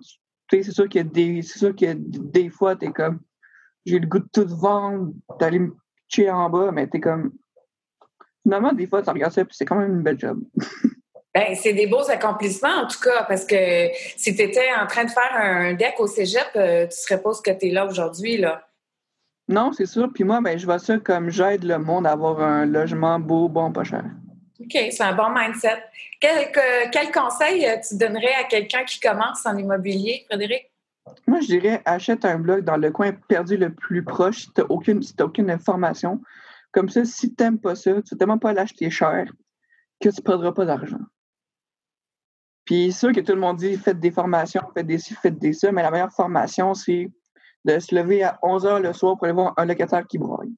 c'est 0.50 0.62
sûr 0.70 0.86
a 0.94 1.02
des. 1.02 1.42
C'est 1.42 1.58
sûr 1.58 1.74
que 1.74 1.94
des 1.94 2.50
fois, 2.50 2.76
t'es 2.76 2.92
comme 2.92 3.20
j'ai 3.86 3.98
le 3.98 4.06
goût 4.06 4.18
de 4.18 4.28
tout 4.32 4.46
vendre, 4.46 5.12
d'aller 5.40 5.60
me 5.60 5.74
tuer 6.08 6.30
en 6.30 6.50
bas, 6.50 6.70
mais 6.70 6.86
t'es 6.86 7.00
comme 7.00 7.32
finalement, 8.46 8.72
des 8.72 8.86
fois, 8.86 9.02
tu 9.02 9.10
regardes 9.10 9.32
ça, 9.32 9.44
puis 9.44 9.56
c'est 9.56 9.64
quand 9.64 9.74
même 9.74 9.96
une 9.96 10.02
belle 10.02 10.18
job. 10.18 10.40
Ben, 11.34 11.54
c'est 11.54 11.74
des 11.74 11.86
beaux 11.86 12.10
accomplissements, 12.10 12.84
en 12.84 12.86
tout 12.86 12.98
cas, 12.98 13.24
parce 13.24 13.44
que 13.44 13.90
si 14.16 14.34
tu 14.34 14.40
étais 14.40 14.68
en 14.80 14.86
train 14.86 15.04
de 15.04 15.10
faire 15.10 15.32
un 15.34 15.74
deck 15.74 15.92
au 15.98 16.06
cégep, 16.06 16.46
euh, 16.56 16.86
tu 16.86 16.96
serais 16.96 17.20
pas 17.20 17.34
ce 17.34 17.42
que 17.42 17.50
tu 17.50 17.66
es 17.66 17.70
là 17.72 17.84
aujourd'hui, 17.84 18.38
là. 18.38 18.66
Non, 19.46 19.70
c'est 19.72 19.84
sûr. 19.84 20.08
Puis 20.14 20.24
moi, 20.24 20.40
ben, 20.40 20.58
je 20.58 20.64
vois 20.64 20.78
ça 20.78 20.96
comme 20.96 21.28
j'aide 21.28 21.62
le 21.64 21.76
monde 21.76 22.06
à 22.06 22.12
avoir 22.12 22.40
un 22.40 22.64
logement 22.64 23.18
beau, 23.20 23.50
bon, 23.50 23.70
pas 23.70 23.84
cher. 23.84 24.06
OK, 24.58 24.70
c'est 24.72 25.02
un 25.02 25.12
bon 25.12 25.28
mindset. 25.28 25.84
Quel, 26.22 26.50
quel 26.90 27.12
conseil 27.12 27.66
euh, 27.66 27.76
tu 27.86 27.98
donnerais 27.98 28.34
à 28.40 28.44
quelqu'un 28.44 28.84
qui 28.84 28.98
commence 28.98 29.44
en 29.44 29.58
immobilier, 29.58 30.24
Frédéric? 30.30 30.72
Moi, 31.26 31.40
je 31.40 31.48
dirais 31.48 31.82
achète 31.84 32.24
un 32.24 32.38
bloc 32.38 32.60
dans 32.60 32.78
le 32.78 32.90
coin 32.90 33.12
perdu 33.12 33.58
le 33.58 33.74
plus 33.74 34.02
proche 34.02 34.38
si 34.38 34.52
tu 34.54 34.62
n'as 34.62 34.66
aucune, 34.70 35.02
si 35.02 35.12
aucune 35.20 35.50
information. 35.50 36.22
Comme 36.76 36.90
ça, 36.90 37.06
si 37.06 37.34
tu 37.34 37.42
n'aimes 37.42 37.58
pas 37.58 37.74
ça, 37.74 37.90
tu 38.02 38.14
ne 38.14 38.18
tellement 38.18 38.36
pas 38.36 38.52
l'acheter 38.52 38.90
cher 38.90 39.32
que 39.98 40.10
tu 40.10 40.20
ne 40.20 40.22
perdras 40.22 40.52
pas 40.52 40.66
d'argent. 40.66 41.00
Puis 42.66 42.92
c'est 42.92 42.98
sûr 42.98 43.12
que 43.14 43.20
tout 43.20 43.32
le 43.32 43.40
monde 43.40 43.56
dit 43.56 43.78
faites 43.78 43.98
des 43.98 44.10
formations, 44.10 44.60
faites 44.74 44.86
des 44.86 44.98
ci, 44.98 45.14
faites 45.14 45.38
des 45.38 45.54
ça, 45.54 45.72
mais 45.72 45.82
la 45.82 45.90
meilleure 45.90 46.12
formation, 46.12 46.74
c'est 46.74 47.08
de 47.64 47.78
se 47.78 47.94
lever 47.94 48.24
à 48.24 48.38
11 48.42 48.66
h 48.66 48.82
le 48.82 48.92
soir 48.92 49.16
pour 49.16 49.24
aller 49.24 49.32
voir 49.32 49.54
un 49.56 49.64
locataire 49.64 50.06
qui 50.06 50.18
broye. 50.18 50.50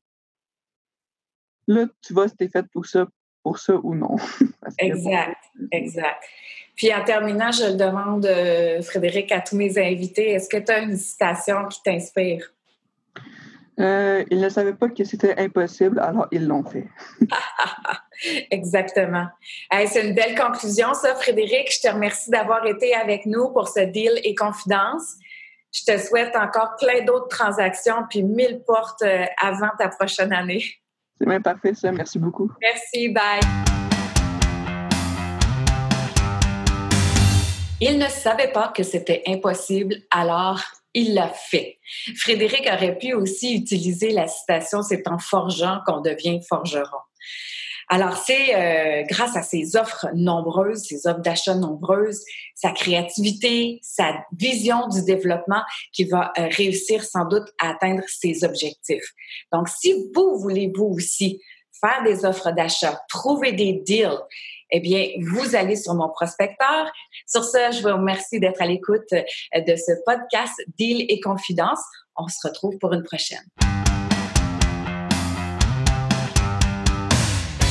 Là, 1.68 1.87
tu 2.04 2.12
vois 2.14 2.27
si 2.27 2.37
tu 2.37 2.46
es 2.46 2.48
fait 2.48 2.66
pour 2.73 2.85
ça, 2.85 3.06
pour 3.44 3.60
ça 3.60 3.77
ou 3.77 3.94
non. 3.94 4.16
exact, 4.79 5.44
exact. 5.71 6.25
Puis 6.75 6.92
en 6.92 7.04
terminant, 7.04 7.52
je 7.52 7.77
demande, 7.77 8.27
euh, 8.27 8.83
Frédéric, 8.83 9.31
à 9.31 9.40
tous 9.40 9.54
mes 9.54 9.79
invités, 9.79 10.31
est-ce 10.31 10.48
que 10.48 10.56
tu 10.56 10.73
as 10.73 10.81
une 10.81 10.96
citation 10.96 11.66
qui 11.66 11.81
t'inspire? 11.81 12.52
Euh, 13.81 14.24
ils 14.31 14.40
ne 14.40 14.48
savaient 14.48 14.74
pas 14.74 14.88
que 14.88 15.04
c'était 15.04 15.38
impossible, 15.38 16.00
alors 16.00 16.26
ils 16.33 16.46
l'ont 16.46 16.64
fait. 16.64 16.88
Exactement. 18.50 19.26
c'est 19.87 20.08
une 20.08 20.14
belle 20.14 20.35
conclusion, 20.37 20.94
ça, 20.94 21.14
Frédéric. 21.14 21.72
Je 21.72 21.88
te 21.88 21.92
remercie 21.92 22.31
d'avoir 22.31 22.66
été 22.66 22.94
avec 22.94 23.24
nous 23.26 23.50
pour 23.52 23.68
ce 23.68 23.81
deal 23.81 24.20
et 24.24 24.35
confidence. 24.35 25.14
Je 25.72 25.92
te 25.92 25.98
souhaite 25.98 26.35
encore 26.35 26.74
plein 26.81 27.04
d'autres 27.04 27.29
transactions 27.29 28.04
puis 28.10 28.24
mille 28.24 28.62
portes 28.66 29.02
euh, 29.02 29.24
avant 29.40 29.70
ta 29.79 29.88
prochaine 29.88 30.33
année. 30.33 30.64
C'est 31.20 31.29
bien 31.29 31.40
parfait, 31.40 31.74
ça. 31.74 31.92
Merci 31.92 32.18
beaucoup. 32.18 32.50
Merci. 32.60 33.08
Bye. 33.10 33.40
Ils 37.81 37.96
ne 37.96 38.08
savaient 38.08 38.50
pas 38.50 38.72
que 38.74 38.83
c'était 38.83 39.22
impossible, 39.29 39.94
alors 40.10 40.60
il 40.95 41.15
l'a 41.15 41.29
fait. 41.29 41.79
Frédéric 42.17 42.69
aurait 42.73 42.99
pu 42.99 43.15
aussi 43.15 43.55
utiliser 43.55 44.11
la 44.11 44.27
citation 44.27 44.83
C'est 44.83 45.07
en 45.09 45.19
forgeant 45.19 45.81
qu'on 45.87 46.01
devient 46.01 46.41
forgeron. 46.49 46.99
Alors, 47.91 48.19
c'est 48.19 48.55
euh, 48.55 49.03
grâce 49.09 49.35
à 49.35 49.43
ses 49.43 49.77
offres 49.77 50.09
nombreuses, 50.15 50.85
ses 50.85 51.07
offres 51.07 51.21
d'achat 51.21 51.55
nombreuses, 51.55 52.23
sa 52.55 52.71
créativité, 52.71 53.79
sa 53.83 54.15
vision 54.37 54.89
du 54.89 55.03
développement 55.05 55.63
qui 55.93 56.05
va 56.05 56.33
euh, 56.39 56.49
réussir 56.51 57.03
sans 57.03 57.25
doute 57.25 57.49
à 57.59 57.71
atteindre 57.71 58.03
ses 58.07 58.45
objectifs. 58.45 59.15
Donc, 59.53 59.71
si 59.71 59.95
vous 60.15 60.39
voulez 60.39 60.71
vous 60.75 60.85
aussi 60.85 61.41
faire 61.81 62.03
des 62.05 62.27
offres 62.27 62.51
d'achat, 62.51 63.01
trouver 63.09 63.53
des 63.53 63.73
deals, 63.87 64.19
eh 64.71 64.81
bien, 64.81 65.08
vous 65.21 65.54
allez 65.54 65.77
sur 65.77 65.94
mon 65.94 66.08
prospecteur. 66.08 66.90
Sur 67.27 67.44
ce, 67.44 67.58
je 67.73 67.83
vous 67.83 67.94
remercie 67.94 68.40
d'être 68.40 68.60
à 68.60 68.66
l'écoute 68.66 69.12
euh, 69.12 69.60
de 69.60 69.77
ce 69.77 69.92
podcast 70.04 70.54
Deal 70.79 71.04
et 71.08 71.21
Confidence. 71.21 71.81
On 72.16 72.29
se 72.29 72.46
retrouve 72.46 72.77
pour 72.79 72.92
une 72.92 73.02
prochaine. 73.02 73.44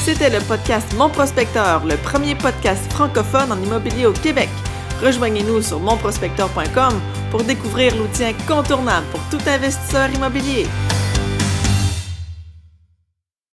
C'était 0.04 0.30
le 0.30 0.40
podcast 0.48 0.88
Mon 0.96 1.10
Prospecteur, 1.10 1.86
le 1.86 1.98
premier 1.98 2.34
podcast 2.34 2.90
francophone 2.94 3.52
en 3.52 3.62
immobilier 3.62 4.06
au 4.06 4.14
Québec. 4.14 4.48
Rejoignez-nous 5.04 5.62
sur 5.62 5.82
monprospecteur.com 5.82 7.02
pour 7.30 7.44
découvrir 7.44 7.94
l'outil 7.98 8.24
incontournable 8.24 9.06
pour 9.12 9.20
tout 9.30 9.50
investisseur 9.50 10.10
immobilier. 10.10 10.66